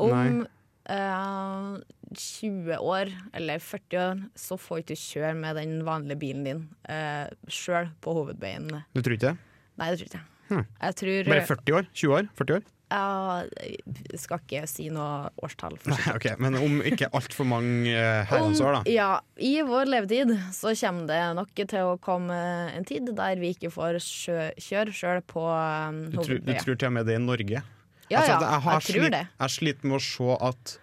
Om 0.02 0.12
Nei. 0.12 0.46
eh, 0.92 1.76
20 2.16 2.80
år, 2.82 3.12
eller 3.34 3.60
40 3.64 4.00
år, 4.02 4.24
så 4.38 4.58
får 4.60 4.84
ikke 4.84 4.96
du 4.96 5.04
kjøre 5.04 5.34
med 5.40 5.60
den 5.60 5.76
vanlige 5.88 6.22
bilen 6.22 6.46
din 6.48 6.64
uh, 6.90 7.28
sjøl 7.50 7.90
på 8.04 8.14
hovedveien. 8.18 8.70
Du 8.94 9.02
tror 9.02 9.18
ikke 9.18 9.32
det? 9.32 9.36
Nei, 9.80 9.90
det 9.92 10.00
tror 10.00 10.10
ikke 10.10 10.22
jeg. 10.22 10.35
Hm. 10.50 10.64
Jeg 10.82 10.98
tror 11.02 11.30
Bare 11.32 11.46
40 11.50 11.78
år? 11.80 11.92
20 11.94 12.18
år? 12.20 12.32
40 12.38 12.58
år? 12.60 12.72
Jeg 12.96 14.20
skal 14.22 14.42
ikke 14.44 14.62
si 14.70 14.86
noe 14.94 15.30
årstall. 15.44 15.74
Nei, 15.90 15.98
okay. 16.14 16.36
Men 16.40 16.56
om 16.60 16.78
ikke 16.86 17.10
altfor 17.18 17.48
mange 17.50 17.90
eh, 17.92 18.22
herrens 18.30 18.62
år, 18.62 18.78
da. 18.78 18.82
ja, 18.94 19.08
I 19.42 19.56
vår 19.66 19.90
levetid 19.90 20.36
så 20.56 20.76
kommer 20.78 21.10
det 21.10 21.22
nok 21.40 21.64
til 21.64 21.82
å 21.82 21.96
komme 22.02 22.38
en 22.76 22.86
tid 22.88 23.10
der 23.18 23.42
vi 23.42 23.56
ikke 23.56 23.74
får 23.74 23.98
kjøre 24.06 24.94
sjøl 24.96 25.24
på 25.28 25.44
um, 25.50 26.04
Du 26.14 26.22
tror, 26.22 26.40
du 26.46 26.54
tror 26.62 26.78
til 26.78 26.92
og 26.92 26.96
med 27.00 27.10
det 27.10 27.18
i 27.18 27.24
Norge? 27.26 27.64
Ja, 28.06 28.22
Altså, 28.22 28.36
ja, 28.38 28.38
jeg, 28.38 28.62
jeg 28.62 28.86
tror 28.86 29.02
slit, 29.02 29.14
det. 29.16 29.24
jeg 29.42 29.56
sliter 29.56 29.90
med 29.90 29.98
å 29.98 30.04
se 30.06 30.36
at 30.46 30.76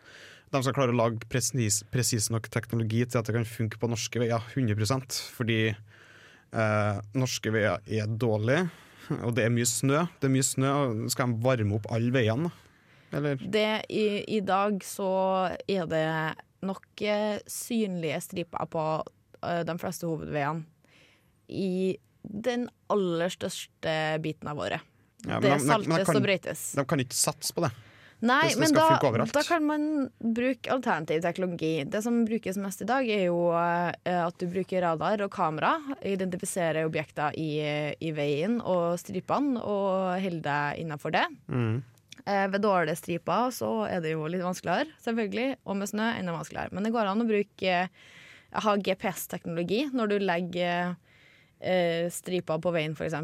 de 0.52 0.60
skal 0.66 0.74
klare 0.76 0.92
å 0.92 0.98
lage 0.98 1.28
presis, 1.32 1.78
presis 1.94 2.26
nok 2.34 2.50
teknologi 2.52 3.04
til 3.06 3.22
at 3.22 3.28
det 3.28 3.36
kan 3.38 3.46
funke 3.48 3.78
på 3.80 3.88
norske 3.88 4.20
veier 4.20 4.42
100% 4.52 5.20
Fordi 5.38 5.60
eh, 5.70 6.96
norske 7.16 7.54
veier 7.54 7.78
er 7.86 8.10
dårlige, 8.10 8.66
og 9.22 9.34
det 9.36 9.44
er 9.46 9.52
mye 9.54 9.66
snø. 9.68 10.04
Det 10.20 10.28
er 10.28 10.32
mye 10.34 10.46
snø, 10.46 10.70
og 10.72 11.10
Skal 11.12 11.32
de 11.34 11.42
varme 11.44 11.74
opp 11.78 11.86
alle 11.92 12.12
veiene? 12.14 12.50
Eller? 13.12 13.36
Det, 13.36 13.66
i, 13.92 14.06
I 14.38 14.40
dag 14.40 14.78
så 14.88 15.08
er 15.68 15.86
det 15.90 16.04
nok 16.64 17.02
eh, 17.04 17.38
synlige 17.50 18.20
striper 18.24 18.68
på 18.72 18.84
eh, 19.42 19.62
de 19.68 19.74
fleste 19.82 20.06
hovedveiene 20.08 20.64
i 21.52 21.98
den 22.22 22.68
aller 22.88 23.28
største 23.34 23.94
biten 24.24 24.48
av 24.48 24.60
året. 24.64 24.80
Ja, 25.26 25.40
det 25.42 25.50
de- 25.58 25.66
saltes 25.66 25.88
de- 25.92 25.98
de 25.98 26.04
kan- 26.08 26.16
og 26.16 26.22
brøytes. 26.24 26.62
De 26.78 26.84
kan 26.88 26.98
ikke 27.04 27.18
satse 27.18 27.52
på 27.52 27.62
det. 27.66 27.72
Nei, 28.22 28.40
hvis 28.46 28.54
det 28.54 28.60
men 28.62 28.70
skal 28.70 28.78
da, 28.80 28.88
funke 28.94 29.08
overalt. 29.10 29.32
da 29.34 29.42
kan 29.42 29.64
man 29.66 29.86
bruke 30.22 30.70
alternativ 30.70 31.22
teknologi. 31.24 31.72
Det 31.90 32.02
som 32.04 32.20
brukes 32.28 32.58
mest 32.62 32.84
i 32.84 32.86
dag, 32.86 33.08
er 33.10 33.24
jo 33.26 33.40
eh, 33.58 34.18
at 34.22 34.36
du 34.38 34.46
bruker 34.46 34.84
radar 34.84 35.24
og 35.26 35.32
kamera. 35.34 35.72
Identifiserer 36.06 36.86
objekter 36.86 37.34
i, 37.34 37.48
i 37.98 38.12
veien 38.14 38.60
og 38.62 38.94
stripene, 39.02 39.58
og 39.58 40.20
holder 40.22 40.44
deg 40.46 40.84
innafor 40.84 41.14
det. 41.16 41.24
Mm. 41.50 41.80
Eh, 42.22 42.44
ved 42.52 42.62
dårlige 42.62 43.00
striper 43.00 43.50
så 43.50 43.70
er 43.90 44.02
det 44.04 44.12
jo 44.14 44.28
litt 44.30 44.44
vanskeligere, 44.46 44.86
selvfølgelig. 45.02 45.48
Og 45.66 45.80
med 45.80 45.90
snø 45.90 46.12
enda 46.20 46.36
vanskeligere. 46.36 46.70
Men 46.78 46.86
det 46.86 46.92
går 46.94 47.10
an 47.10 47.24
å 47.24 47.26
bruke 47.26 47.72
eh, 47.82 47.88
ha 48.62 48.76
GPS-teknologi 48.76 49.88
når 49.96 50.12
du 50.12 50.14
legger 50.22 50.92
eh, 51.58 52.06
striper 52.12 52.62
på 52.62 52.70
veien, 52.74 52.94
f.eks. 52.94 53.18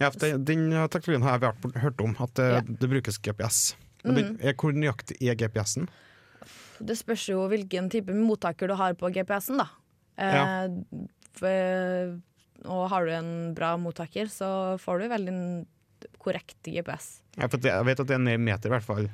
Ja, 0.00 0.10
for 0.10 0.18
det, 0.24 0.32
den 0.48 0.66
teknologien 0.90 1.22
har 1.28 1.38
jeg 1.38 1.78
hørt 1.84 2.02
om, 2.02 2.16
at 2.18 2.34
det, 2.40 2.48
Ja. 2.56 2.64
det 2.66 2.90
brukes 2.90 3.18
GPS. 3.22 3.76
Den, 4.04 4.36
er, 4.40 4.54
nøyaktig 4.76 5.18
er 5.20 5.36
GPS-en? 5.38 5.88
Det 6.80 6.96
spørs 6.96 7.26
jo 7.28 7.42
hvilken 7.50 7.90
type 7.92 8.14
mottaker 8.16 8.70
du 8.70 8.74
har 8.78 8.94
på 8.96 9.10
GPS-en, 9.12 9.60
da. 9.60 9.68
Eh, 10.16 10.34
Ja. 10.34 10.68
for, 11.36 12.20
og 12.64 12.88
har 12.92 13.04
du 13.06 13.12
en 13.12 13.54
bra 13.54 13.74
mottaker, 13.80 14.26
så 14.32 14.78
får 14.80 15.00
du 15.00 15.08
veldig 15.08 15.36
korrekt 16.18 16.62
GPS. 16.64 17.20
Ja, 17.36 17.46
jeg 17.48 17.84
vet 17.86 18.00
at 18.00 18.08
det 18.08 18.16
er 18.16 18.24
ned 18.24 18.34
i 18.40 18.44
meter, 18.44 18.68
i 18.68 18.74
hvert 18.74 18.86
fall. 18.86 19.08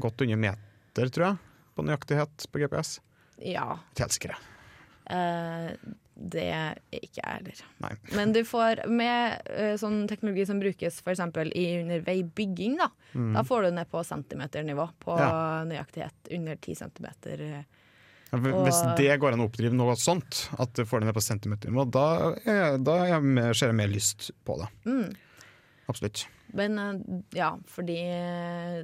Godt 0.00 0.22
under 0.22 0.36
meter, 0.36 1.08
tror 1.14 1.26
jeg, 1.26 1.38
på 1.76 1.86
nøyaktighet 1.86 2.46
på 2.52 2.62
GPS. 2.62 2.98
Ja. 3.38 3.78
Helt 3.98 4.12
sikker. 4.18 4.36
Eh, 5.12 5.92
det 6.22 6.44
er 6.54 6.76
ikke 6.94 7.18
jeg 7.22 7.32
heller. 7.38 7.60
Nei. 7.82 7.92
Men 8.18 8.32
du 8.36 8.42
får 8.46 8.82
med 8.92 9.48
uh, 9.48 9.72
sånn 9.80 10.04
teknologi 10.10 10.44
som 10.46 10.60
brukes 10.62 11.00
f.eks. 11.02 11.22
i 11.58 11.64
under 11.80 12.04
veibygging, 12.06 12.76
da. 12.78 12.90
Mm. 13.16 13.32
Da 13.36 13.42
får 13.48 13.66
du 13.66 13.70
ned 13.78 13.90
på 13.90 14.02
centimeternivå 14.06 14.86
på 15.02 15.16
Ja. 15.18 15.32
nøyaktighet 15.68 16.30
under 16.36 16.60
10 16.60 16.78
centimeter. 16.84 17.42
Ja, 18.32 18.38
hvis 18.38 18.78
Og- 18.84 18.94
det 19.00 19.18
går 19.20 19.34
an 19.34 19.42
å 19.44 19.48
oppdrive 19.50 19.76
noe 19.76 19.96
sånt, 20.00 20.46
at 20.60 20.72
du 20.78 20.84
får 20.88 21.00
det 21.02 21.10
ned 21.10 21.16
på 21.18 21.24
centimeternivå, 21.26 21.84
da, 21.90 22.06
da 22.80 22.94
er 23.08 23.52
ser 23.56 23.72
jeg 23.72 23.80
mer 23.80 23.92
lyst 23.92 24.30
på 24.46 24.56
det. 24.62 24.68
Mm. 24.86 25.10
Absolutt. 25.90 26.24
Men 26.54 26.78
eh, 26.78 26.98
ja, 27.38 27.50
fordi 27.66 27.96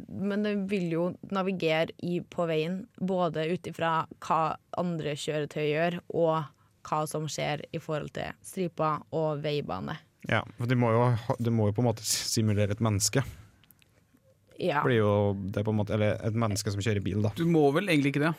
Men 0.08 0.42
det 0.46 0.54
vil 0.70 0.88
jo 0.92 1.04
navigere 1.30 1.92
i, 2.02 2.18
på 2.20 2.46
veien 2.48 2.80
både 2.98 3.44
ut 3.52 3.68
ifra 3.70 3.92
hva 4.24 4.40
andre 4.80 5.14
kjøretøy 5.18 5.66
gjør, 5.68 5.98
og 6.16 6.48
hva 6.88 7.02
som 7.10 7.26
skjer 7.30 7.62
i 7.76 7.80
forhold 7.82 8.14
til 8.16 8.32
striper 8.42 9.02
og 9.14 9.42
veibane. 9.44 9.98
Ja, 10.28 10.42
for 10.58 10.66
det 10.70 10.76
må, 10.80 10.90
jo, 10.92 11.04
ha- 11.14 11.36
må 11.54 11.68
jo 11.68 11.76
på 11.76 11.82
en 11.84 11.88
måte 11.90 12.04
simulere 12.06 12.72
et 12.74 12.80
menneske. 12.84 13.22
Ja. 14.58 14.80
Blir 14.82 14.98
jo, 14.98 15.10
det 15.38 15.60
er 15.60 15.66
på 15.68 15.70
en 15.74 15.78
måte, 15.78 15.94
eller 15.94 16.16
et 16.26 16.34
menneske 16.34 16.72
som 16.74 16.82
kjører 16.82 17.04
bil, 17.04 17.20
da. 17.22 17.30
Du 17.38 17.44
må 17.46 17.68
vel 17.76 17.86
egentlig 17.92 18.10
ikke 18.16 18.24
det. 18.26 18.32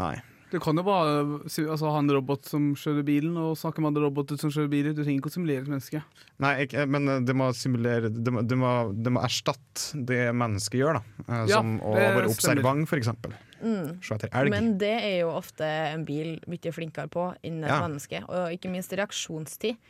Nei. 0.00 0.14
Du 0.54 0.60
kan 0.62 0.78
jo 0.78 0.84
bare 0.86 1.14
altså, 1.50 1.88
ha 1.90 1.98
en 1.98 2.10
robot 2.14 2.46
som 2.46 2.68
kjører 2.78 3.02
bilen, 3.06 3.34
og 3.42 3.56
snakke 3.58 3.82
med 3.82 3.90
andre 3.90 4.04
roboter 4.06 4.38
som 4.38 4.52
kjører 4.54 4.70
biler. 4.70 4.94
Du 4.94 5.00
trenger 5.02 5.18
ikke 5.18 5.32
å 5.32 5.34
simulere 5.34 5.64
et 5.64 5.70
menneske. 5.72 6.02
Nei, 6.44 6.52
ikke, 6.62 6.84
men 6.86 7.10
det 7.26 7.34
må 7.34 7.48
simulere 7.58 8.12
Det 8.14 8.34
må, 8.34 8.44
det 8.46 8.58
må, 8.60 8.70
det 8.94 9.12
må 9.16 9.22
erstatte 9.26 9.98
det 10.06 10.28
mennesket 10.36 10.78
gjør, 10.78 11.00
da. 11.00 11.40
Som 11.50 11.74
Ja, 11.80 11.88
å 11.90 11.96
være 11.98 12.30
observant, 12.30 12.94
eksempel. 12.94 13.34
Mm. 13.64 13.96
Se 14.04 14.14
etter 14.14 14.30
elg. 14.30 14.52
Men 14.54 14.70
det 14.78 14.92
er 14.94 15.16
jo 15.24 15.32
ofte 15.34 15.66
en 15.66 16.06
bil 16.06 16.36
mye 16.50 16.72
flinkere 16.76 17.10
på 17.10 17.26
enn 17.42 17.64
et 17.64 17.72
Ja. 17.72 17.80
menneske. 17.82 18.22
Og 18.28 18.54
ikke 18.54 18.70
minst 18.70 18.94
reaksjonstid. 18.94 19.80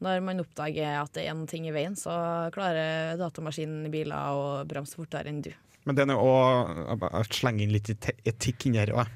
Når 0.00 0.22
man 0.24 0.40
oppdager 0.40 1.00
at 1.02 1.12
det 1.16 1.26
er 1.28 1.34
noe 1.36 1.46
i 1.60 1.72
veien, 1.72 1.96
så 1.96 2.12
klarer 2.52 3.16
datamaskinen 3.20 3.86
i 3.88 3.92
biler 3.92 4.16
å 4.16 4.44
bremse 4.68 4.96
fortere 4.96 5.28
enn 5.28 5.42
du. 5.44 5.52
Men 5.84 5.96
det 5.96 6.06
er 6.08 6.16
jo 6.16 6.28
å 6.28 7.24
slenge 7.28 7.64
inn 7.64 7.72
litt 7.72 7.88
etikk 8.24 8.66
inni 8.68 8.80
her 8.80 8.92
òg, 8.92 9.08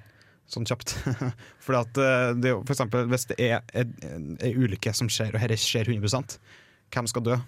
sånn 0.51 0.67
kjapt. 0.69 0.97
For 1.65 1.79
at 1.79 1.99
eh, 2.01 2.33
det 2.39 2.51
er 2.51 2.57
jo 2.57 2.63
for 2.65 2.75
eksempel 2.77 3.09
hvis 3.11 3.29
det 3.33 3.39
er 3.41 3.65
ei 3.75 4.53
ulykke 4.55 4.93
som 4.97 5.11
skjer, 5.13 5.35
og 5.35 5.43
dette 5.43 5.61
skjer 5.61 5.91
100 5.95 6.39
hvem 6.95 7.09
skal 7.11 7.25
dø? 7.27 7.39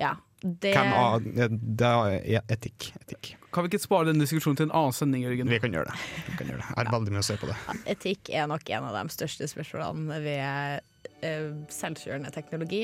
Ja, 0.00 0.14
det 0.40 0.72
Hvem 0.76 0.92
av, 0.92 1.24
det 1.24 1.88
er 1.88 2.42
etikk. 2.52 2.90
etikk. 3.00 3.30
Kan 3.52 3.64
vi 3.64 3.72
ikke 3.72 3.80
spare 3.80 4.10
den 4.10 4.20
diskusjonen 4.20 4.58
til 4.58 4.68
en 4.68 4.74
annen 4.76 4.94
sending, 4.94 5.24
Jørgen? 5.24 5.48
Vi 5.48 5.60
kan 5.62 5.72
gjøre 5.72 5.88
det. 5.88 6.10
Vi 6.26 6.36
kan 6.36 6.50
gjøre 6.52 6.60
det. 6.60 6.66
Jeg 6.68 6.76
har 6.76 6.92
veldig 6.92 7.14
mye 7.14 7.22
å 7.24 7.28
se 7.28 7.36
på 7.40 7.48
det. 7.48 7.56
Etikk 7.94 8.30
er 8.36 8.50
nok 8.50 8.68
en 8.76 8.88
av 8.90 8.98
de 8.98 9.14
største 9.14 9.48
spørsmålene 9.48 10.18
ved 10.26 10.84
uh, 11.24 11.48
selvkjørende 11.72 12.32
teknologi. 12.34 12.82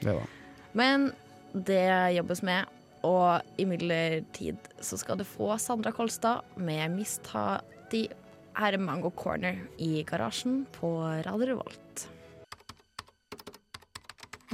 det 0.00 0.16
da. 0.16 0.24
Men 0.74 1.10
det 1.52 1.84
jobbes 2.16 2.42
med, 2.42 2.72
og 3.04 3.60
imidlertid 3.60 4.72
så 4.82 4.96
skal 4.98 5.20
du 5.20 5.28
få 5.28 5.54
Sandra 5.60 5.92
Kolstad 5.92 6.56
med 6.56 6.96
'Mista 6.96 7.60
di'. 7.92 8.08
Her 8.54 8.72
er 8.72 8.78
Mango 8.78 9.10
Corner 9.10 9.56
i 9.78 10.04
garasjen 10.06 10.66
på 10.72 10.88
Radio 11.26 11.46
Revolt. 11.48 12.04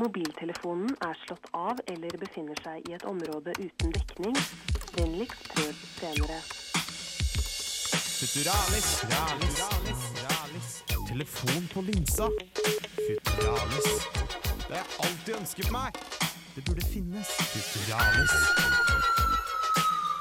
Mobiltelefonen 0.01 0.95
er 1.05 1.19
slått 1.27 1.51
av 1.53 1.83
eller 1.93 2.17
befinner 2.23 2.57
seg 2.65 2.89
i 2.89 2.95
et 2.97 3.05
område 3.05 3.53
uten 3.59 3.93
dekning. 3.93 4.39
Vennligst 4.97 5.45
prøv 5.53 5.83
senere. 5.99 6.39
Futuralis, 8.21 8.89
ralis, 9.13 9.61
ralis, 9.61 10.07
ralis. 10.25 10.71
Telefon 11.11 11.69
på 11.75 11.85
linsa. 11.91 12.31
Futuralis. 12.97 13.91
Det 14.65 14.79
har 14.79 14.81
jeg 14.81 14.89
alltid 15.05 15.35
ønsket 15.43 15.73
meg. 15.77 16.01
Det 16.57 16.65
burde 16.65 16.89
finnes. 16.89 17.37
Futuralis. 17.53 19.30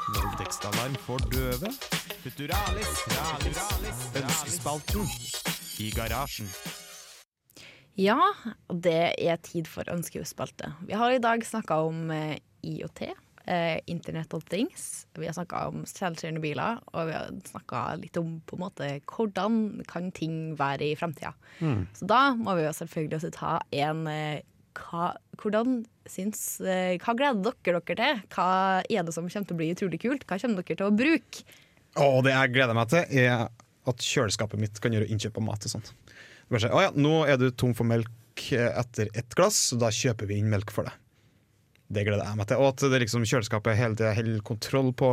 Voldtektsalarm 0.10 0.96
for 1.06 1.22
døve. 1.30 1.70
Futuralis, 2.24 3.02
ralis. 3.14 3.60
Ønskespalten 4.18 5.06
i 5.84 5.90
garasjen. 5.94 6.50
Ja, 8.00 8.18
det 8.72 9.14
er 9.22 9.42
tid 9.46 9.70
for 9.70 9.86
ønskespalte. 9.92 10.72
Vi 10.88 10.98
har 10.98 11.14
i 11.14 11.22
dag 11.22 11.46
snakka 11.46 11.82
om 11.86 12.10
eh, 12.16 12.40
IoT, 12.66 13.04
eh, 13.46 13.78
Internet 13.92 14.34
of 14.34 14.48
Things. 14.50 15.06
Vi 15.20 15.28
har 15.30 15.38
snakka 15.38 15.68
om 15.70 15.86
selvkjørende 15.90 16.42
biler, 16.42 16.82
og 16.94 17.12
vi 17.12 17.18
har 17.18 17.30
snakka 17.52 17.86
litt 18.02 18.18
om 18.18 18.40
på 18.50 18.58
en 18.58 18.66
måte 18.66 18.92
hvordan 19.12 19.84
kan 19.90 20.10
ting 20.16 20.56
være 20.60 20.90
i 20.90 20.98
fremtida. 20.98 21.36
Så 21.94 22.10
da 22.10 22.24
må 22.40 22.58
vi 22.58 22.66
jo 22.66 22.74
selvfølgelig 22.82 23.22
også 23.22 23.36
ta 23.36 23.58
en 23.86 24.08
eh, 24.10 24.42
hva, 24.80 25.12
hvordan 25.40 25.82
syns, 26.10 26.60
eh, 26.62 26.98
hva 27.00 27.16
gleder 27.18 27.56
dere 27.64 27.82
dere 27.82 27.96
til? 27.96 28.22
Hva 28.36 28.50
er 28.84 29.08
det 29.08 29.16
som 29.16 29.28
kommer 29.28 29.50
til 29.50 29.56
å 29.56 29.60
bli 29.62 29.72
utrolig 29.74 30.02
kult? 30.04 30.26
Hva 30.28 30.40
kommer 30.42 30.62
dere 30.62 30.80
til 30.80 30.88
å 30.88 30.96
bruke? 30.96 31.44
Og 32.00 32.24
det 32.26 32.36
jeg 32.36 32.54
gleder 32.54 32.78
meg 32.78 32.92
til, 32.92 33.06
er 33.24 33.48
at 33.90 34.06
kjøleskapet 34.06 34.62
mitt 34.62 34.80
kan 34.84 34.94
gjøre 34.94 35.10
innkjøp 35.10 35.40
av 35.40 35.46
mat 35.48 35.66
og 35.66 35.74
sånt. 35.74 35.94
Bare 36.50 36.64
sier, 36.64 36.74
oh 36.76 36.84
ja, 36.84 36.92
nå 36.98 37.24
er 37.30 37.40
du 37.40 37.50
tom 37.52 37.76
for 37.78 37.88
melk 37.90 38.46
eh, 38.56 38.72
etter 38.80 39.12
ett 39.14 39.36
glass, 39.38 39.70
så 39.72 39.80
da 39.82 39.92
kjøper 39.94 40.30
vi 40.30 40.40
inn 40.42 40.52
melk 40.52 40.74
for 40.74 40.90
deg. 40.90 40.98
Det 41.90 42.06
gleder 42.06 42.28
jeg 42.28 42.38
meg 42.38 42.50
til. 42.50 42.62
Og 42.62 42.74
at 42.74 42.86
det 42.92 43.02
liksom 43.06 43.26
kjøleskapet 43.26 43.78
hele 43.80 43.98
tida 43.98 44.14
holder 44.18 44.46
kontroll 44.46 44.92
på 44.98 45.10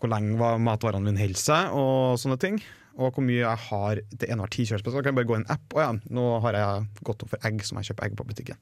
hvor 0.00 0.10
lenge 0.10 0.54
matvarene 0.64 1.04
mine 1.04 1.20
holder 1.20 1.40
seg, 1.40 1.76
og 1.76 2.16
sånne 2.20 2.38
ting. 2.40 2.56
Og 2.94 3.10
hvor 3.10 3.24
mye 3.26 3.42
jeg 3.42 3.62
har 3.68 4.00
til 4.14 4.30
enhver 4.30 4.52
tid 4.54 4.70
kjøleskap. 4.70 4.94
Så 4.94 5.02
kan 5.02 5.12
jeg 5.12 5.18
bare 5.18 5.28
gå 5.28 5.36
i 5.36 5.42
en 5.42 5.52
app. 5.52 5.66
og 5.74 5.82
ja, 5.82 5.90
nå 6.16 6.24
har 6.46 6.58
jeg 6.60 7.04
gått 7.08 7.26
opp 7.26 7.34
for 7.34 7.48
egg, 7.48 7.60
så 7.64 7.74
må 7.74 7.82
jeg 7.82 7.92
kjøpe 7.92 8.08
egg 8.08 8.16
på 8.20 8.26
butikken. 8.30 8.60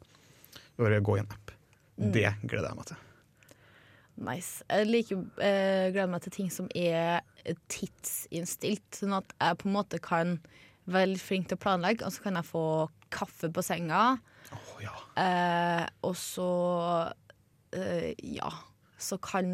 Bare 0.83 1.01
gå 1.05 1.17
i 1.17 1.23
en 1.23 1.31
app. 1.31 1.55
Det 1.97 2.29
gleder 2.43 2.73
jeg 2.73 2.79
meg 2.81 2.91
til. 2.91 3.09
Nice. 4.23 4.65
Jeg 4.69 4.89
liker, 4.91 5.23
eh, 5.41 5.91
gleder 5.95 6.11
meg 6.11 6.25
til 6.25 6.35
ting 6.35 6.51
som 6.53 6.69
er 6.77 7.23
tidsinnstilt, 7.73 8.99
sånn 8.99 9.17
at 9.17 9.33
jeg 9.39 9.59
på 9.63 9.69
en 9.69 9.77
måte 9.77 10.01
kan 10.03 10.37
være 10.91 11.13
litt 11.15 11.23
flink 11.23 11.49
til 11.49 11.59
å 11.59 11.63
planlegge, 11.63 12.07
og 12.07 12.15
så 12.15 12.25
kan 12.27 12.39
jeg 12.39 12.49
få 12.49 12.67
kaffe 13.13 13.51
på 13.53 13.65
senga. 13.65 14.19
Oh, 14.53 14.77
ja. 14.83 14.95
Eh, 15.21 15.85
og 16.05 16.17
så 16.19 16.49
eh, 17.77 18.13
ja, 18.37 18.51
så 19.01 19.19
kan 19.23 19.47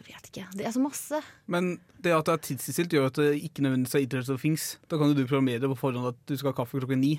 Jeg 0.00 0.06
vet 0.06 0.30
ikke. 0.30 0.46
Det 0.56 0.66
er 0.66 0.72
så 0.74 0.82
masse. 0.82 1.20
Men 1.46 1.76
det 2.02 2.14
at 2.16 2.26
det 2.26 2.32
er 2.32 2.44
tidsinnstilt, 2.48 2.94
gjør 2.96 3.10
at 3.10 3.20
det 3.20 3.28
ikke 3.44 3.62
nødvendigvis 3.66 3.98
er 3.98 4.06
Internet 4.06 4.32
of 4.32 4.40
Things. 4.40 4.78
Da 4.90 4.98
kan 4.98 5.12
jo 5.12 5.18
du 5.18 5.26
programmere 5.26 5.60
det 5.62 5.70
på 5.70 5.78
forhånd 5.78 6.14
at 6.14 6.18
du 6.26 6.34
skal 6.36 6.54
ha 6.54 6.62
kaffe 6.62 6.80
klokken 6.80 7.02
ni. 7.04 7.12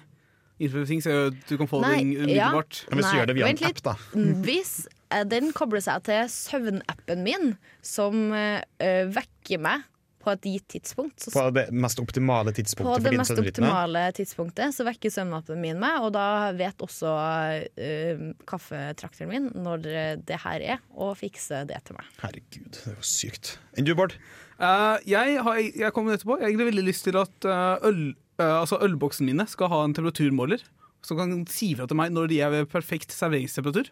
Jo 0.62 0.82
at 0.86 1.38
du 1.50 1.56
kan 1.58 1.70
få 1.70 1.82
Nei, 1.82 2.00
det 2.04 2.26
umiddelbart. 2.26 2.84
Ja, 2.88 2.96
men 2.96 3.06
så 3.06 3.14
gjør 3.18 3.32
det 3.32 3.38
via 3.40 3.52
en 3.52 3.64
app, 3.70 3.80
da. 3.86 3.96
Hvis 4.48 4.74
eh, 5.10 5.24
den 5.26 5.50
kobler 5.58 5.84
seg 5.84 6.04
til 6.06 6.28
søvnappen 6.32 7.24
min, 7.26 7.56
som 7.86 8.30
eh, 8.36 8.62
vekker 9.10 9.64
meg 9.64 9.88
på 10.22 10.32
et 10.36 10.46
gitt 10.46 10.68
tidspunkt. 10.76 11.24
Så 11.24 11.32
På 11.34 11.48
det 11.54 11.68
mest 11.74 12.00
optimale 12.02 12.54
tidspunktet 12.54 12.94
På 12.94 13.10
det 13.10 13.18
mest 13.18 13.34
optimale 13.34 14.04
tidspunktet 14.18 14.76
så 14.76 14.86
vekker 14.88 15.14
søvnappen 15.14 15.62
min 15.62 15.80
meg, 15.82 15.98
og 16.06 16.14
da 16.16 16.52
vet 16.58 16.86
også 16.86 17.16
uh, 17.18 18.24
kaffetrakteren 18.50 19.32
min 19.32 19.50
når 19.66 19.88
det 20.28 20.42
her 20.46 20.68
er, 20.76 20.84
og 20.94 21.16
fikser 21.20 21.66
det 21.70 21.82
til 21.88 21.98
meg. 21.98 22.14
Herregud, 22.22 22.70
det 22.78 22.86
er 22.86 22.98
jo 22.98 23.08
sykt. 23.08 23.56
Enn 23.74 23.88
du, 23.88 23.96
Bård? 23.98 24.18
Uh, 24.62 25.02
jeg, 25.10 25.40
har, 25.42 25.58
jeg 25.58 25.94
kom 25.96 26.12
etterpå. 26.14 26.38
Jeg 26.38 26.46
har 26.46 26.52
egentlig 26.54 26.70
veldig 26.70 26.86
lyst 26.86 27.08
til 27.08 27.18
at 27.18 27.50
uh, 27.50 27.82
øl, 27.90 28.12
altså 28.42 28.80
Ølboksen 28.84 29.28
mine 29.30 29.48
skal 29.50 29.72
ha 29.74 29.84
en 29.86 29.96
temperaturmåler. 29.98 30.64
Som 31.06 31.18
kan 31.18 31.34
si 31.50 31.72
fra 31.74 31.88
til 31.90 31.98
meg 31.98 32.14
når 32.14 32.30
de 32.30 32.40
er 32.46 32.52
ved 32.54 32.68
perfekt 32.70 33.14
serveringstemperatur. 33.16 33.90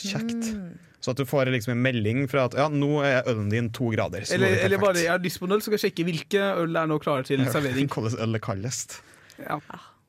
Kjekt. 0.00 0.52
Mm. 0.54 0.76
Så 1.04 1.12
at 1.12 1.20
du 1.20 1.26
får 1.28 1.50
liksom 1.52 1.74
en 1.74 1.82
melding 1.84 2.22
fra 2.32 2.46
at 2.48 2.54
ja, 2.56 2.70
nå 2.72 3.02
er 3.04 3.26
ølen 3.28 3.50
din 3.52 3.66
to 3.76 3.90
grader. 3.92 4.24
Eller, 4.32 4.54
er 4.56 4.62
eller 4.64 4.80
bare 4.80 5.02
jeg 5.02 5.12
har 5.12 5.20
lyst 5.20 5.42
på 5.42 5.44
en 5.44 5.52
øl, 5.52 5.60
så 5.60 5.68
skal 5.68 5.76
jeg 5.76 5.90
sjekke 5.90 6.06
hvilke 6.08 6.46
øl 6.62 6.78
er 6.80 6.88
nå 6.88 6.96
klare 7.02 7.26
til 7.28 7.44
servering. 7.52 7.90
Hvordan 7.92 8.16
øl 8.24 8.38
er 8.38 8.42
kaldest. 8.46 9.02
Ja. 9.36 9.58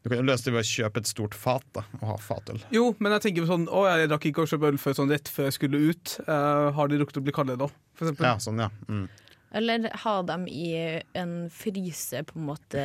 Du 0.05 0.11
kan 0.11 0.21
jo 0.21 0.27
løse 0.29 0.45
det 0.45 0.53
ved 0.53 0.61
å 0.61 0.69
kjøpe 0.69 1.01
et 1.01 1.09
stort 1.09 1.35
fat 1.35 1.65
da, 1.75 1.81
og 1.97 2.07
ha 2.13 2.15
fatøl. 2.21 2.61
Jo, 2.71 2.91
men 3.01 3.15
jeg 3.17 3.23
tenker 3.25 3.47
sånn 3.49 3.65
Å, 3.73 3.79
jeg 3.89 4.09
rakk 4.11 4.27
ikke 4.29 4.43
å 4.45 4.49
kjøpe 4.51 4.69
øl 4.69 4.77
før 4.79 4.95
sånn 5.01 5.11
rett 5.11 5.31
før 5.33 5.49
jeg 5.49 5.55
skulle 5.57 5.81
ut. 5.89 6.15
Uh, 6.29 6.69
har 6.77 6.91
de 6.91 6.99
rukket 7.01 7.19
å 7.19 7.23
bli 7.25 7.33
kalde 7.35 7.57
nå? 7.59 7.67
For 7.97 8.07
eksempel. 8.07 8.27
Ja, 8.29 8.35
sånn, 8.39 8.61
ja. 8.61 8.69
Mm. 8.85 9.07
Eller 9.55 9.87
ha 10.03 10.15
dem 10.27 10.47
i 10.51 10.67
en 11.15 11.33
fryse, 11.53 12.23
på 12.27 12.35
en 12.39 12.47
måte, 12.49 12.81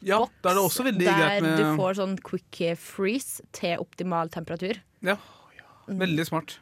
Ja, 0.00 0.22
boks. 0.24 0.48
er 0.54 0.60
også 0.62 0.86
der 1.04 1.20
greit 1.20 1.42
med 1.44 1.58
du 1.60 1.64
får 1.76 1.98
sånn 2.00 2.16
quick 2.24 2.60
freeze 2.80 3.44
til 3.52 3.76
optimal 3.82 4.30
temperatur. 4.32 4.80
Ja, 5.04 5.18
veldig 5.88 6.24
smart. 6.30 6.56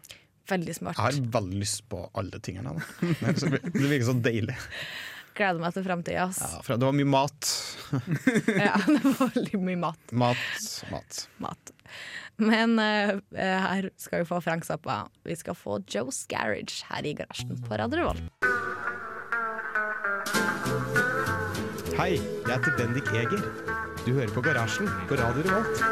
Veldig 0.51 0.75
smart. 0.77 0.99
Jeg 0.99 1.05
har 1.23 1.33
veldig 1.38 1.61
lyst 1.62 1.85
på 1.88 2.03
alle 2.19 2.40
tingene. 2.45 2.75
Det 3.01 3.29
er 3.31 3.38
så- 3.40 3.53
virker 3.55 4.09
så 4.11 4.17
deilig. 4.21 4.57
Gleder 5.35 5.59
meg 5.59 5.73
til 5.75 5.83
framtida. 5.83 6.27
Ja, 6.31 6.77
det 6.79 6.85
var 6.87 6.93
mye 6.95 7.09
mat. 7.11 7.49
Ja, 8.67 8.77
det 8.87 9.01
var 9.03 9.33
veldig 9.35 9.59
mye 9.64 9.81
mat. 9.87 10.12
Mat, 10.12 10.85
mat. 10.93 11.25
mat. 11.43 11.73
Men 12.38 12.77
uh, 12.79 13.19
her 13.35 13.88
skal 13.97 14.23
vi 14.23 14.29
få 14.31 14.43
Frank 14.45 14.67
Zappa. 14.67 15.05
Vi 15.27 15.35
skal 15.38 15.55
få 15.59 15.81
Joe's 15.90 16.25
Garage 16.31 16.85
her 16.90 17.07
i 17.07 17.14
garasjen 17.19 17.57
på 17.67 17.79
Radio 17.81 18.03
Revolt. 18.05 18.74
Hei, 21.94 22.16
jeg 22.18 22.50
heter 22.50 22.74
Bendik 22.78 23.07
Eger. 23.14 23.42
Du 24.04 24.12
hører 24.16 24.30
på 24.35 24.42
Garasjen 24.44 24.88
på 25.09 25.16
Radio 25.18 25.44
Revolt. 25.46 25.83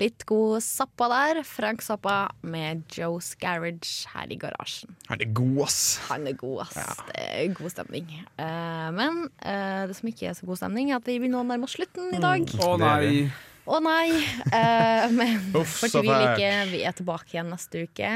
Litt 0.00 0.22
god 0.30 0.62
Zappa 0.64 1.08
der. 1.12 1.42
Frank 1.44 1.82
Zappa 1.84 2.30
med 2.46 2.86
Joe's 2.94 3.34
Garage 3.42 4.06
her 4.14 4.30
i 4.32 4.38
garasjen. 4.40 4.94
Han 5.10 5.20
er 5.20 5.32
god, 5.36 5.58
ass. 5.66 5.80
Han 6.08 6.30
er 6.30 6.38
god, 6.40 6.62
ass. 6.68 7.02
Det 7.10 7.26
er 7.26 7.52
god 7.58 7.74
stemning. 7.74 8.08
Eh, 8.40 8.88
men 8.96 9.24
eh, 9.42 9.84
det 9.90 9.98
som 9.98 10.08
ikke 10.12 10.30
er 10.30 10.38
så 10.38 10.48
god 10.48 10.62
stemning, 10.62 10.94
er 10.94 11.02
at 11.02 11.10
vi 11.10 11.18
begynner 11.20 11.42
å 11.42 11.48
nærme 11.50 11.68
oss 11.68 11.76
slutten 11.76 12.14
i 12.16 12.22
dag. 12.22 12.46
Å 12.64 12.74
nei. 12.80 13.26
Å 13.70 13.76
nei! 13.84 14.06
Eh, 14.48 15.04
men 15.12 15.36
Uff, 15.58 15.76
fordi 15.82 16.06
vi, 16.06 16.08
fælt. 16.08 16.38
ikke, 16.38 16.52
vi 16.72 16.80
er 16.88 16.96
tilbake 16.96 17.34
igjen 17.36 17.52
neste 17.52 17.84
uke. 17.84 18.14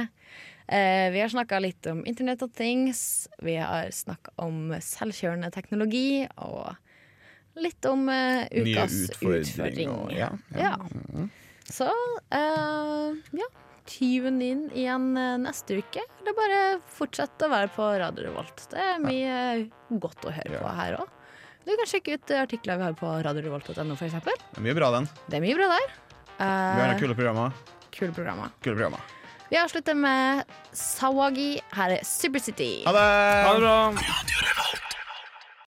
Eh, 0.66 1.11
vi 1.12 1.20
har 1.20 1.29
snakka 1.29 1.59
litt 1.61 1.87
om 1.90 2.05
Internet 2.09 2.42
of 2.42 2.53
Things. 2.57 3.29
Vi 3.44 3.57
har 3.61 3.90
snakka 3.92 4.33
om 4.37 4.70
selvkjørende 4.81 5.50
teknologi. 5.53 6.24
Og 6.40 6.72
litt 7.61 7.85
om 7.87 8.09
eh, 8.09 8.46
ukas 8.50 8.96
utfordringer, 9.20 9.98
Og, 10.07 10.12
ja, 10.16 10.31
Ja. 10.57 10.77
Så 11.64 11.87
eh, 11.88 13.12
ja, 13.40 13.46
tune 13.88 14.44
inn 14.44 14.64
igjen 14.77 15.11
eh, 15.16 15.37
neste 15.40 15.79
uke. 15.81 16.03
Eller 16.20 16.37
bare 16.37 16.62
fortsett 16.96 17.44
å 17.44 17.50
være 17.53 17.70
på 17.72 17.87
Radio 18.00 18.27
Revolt. 18.31 18.66
Det 18.72 18.81
er 18.81 18.98
mye 19.05 19.98
godt 20.00 20.24
å 20.29 20.33
høre 20.35 20.61
på 20.61 20.72
her 20.81 20.98
òg. 21.00 21.12
Du 21.64 21.72
kan 21.72 21.88
sjekke 21.88 22.18
ut 22.18 22.33
artikler 22.37 22.77
vi 22.77 22.85
har 22.90 22.96
på 22.98 23.09
radiorevolt.no, 23.24 23.94
f.eks. 23.96 24.16
Det 24.20 24.59
er 24.61 24.64
mye 24.66 24.77
bra, 24.77 24.90
den. 24.98 25.07
Det 25.33 25.38
er 25.38 25.44
mye 25.46 25.57
bra 25.57 25.70
der. 25.72 25.92
Vi 26.37 26.48
har 26.83 26.90
Eh, 26.92 26.98
kule 27.00 27.14
programmer. 27.16 27.53
kule 27.94 28.12
programmer. 28.12 28.50
Kule 28.61 28.74
programmer. 28.77 29.00
Vi 29.55 29.59
avslutter 29.59 29.95
med 29.95 30.43
Sawagi. 30.73 31.61
Her 31.77 31.93
er 31.95 32.01
Supercity. 32.03 32.83
Ha 32.87 32.93
det! 32.93 33.03
Ha 33.47 33.53
det 33.55 33.61
bra. 33.61 33.77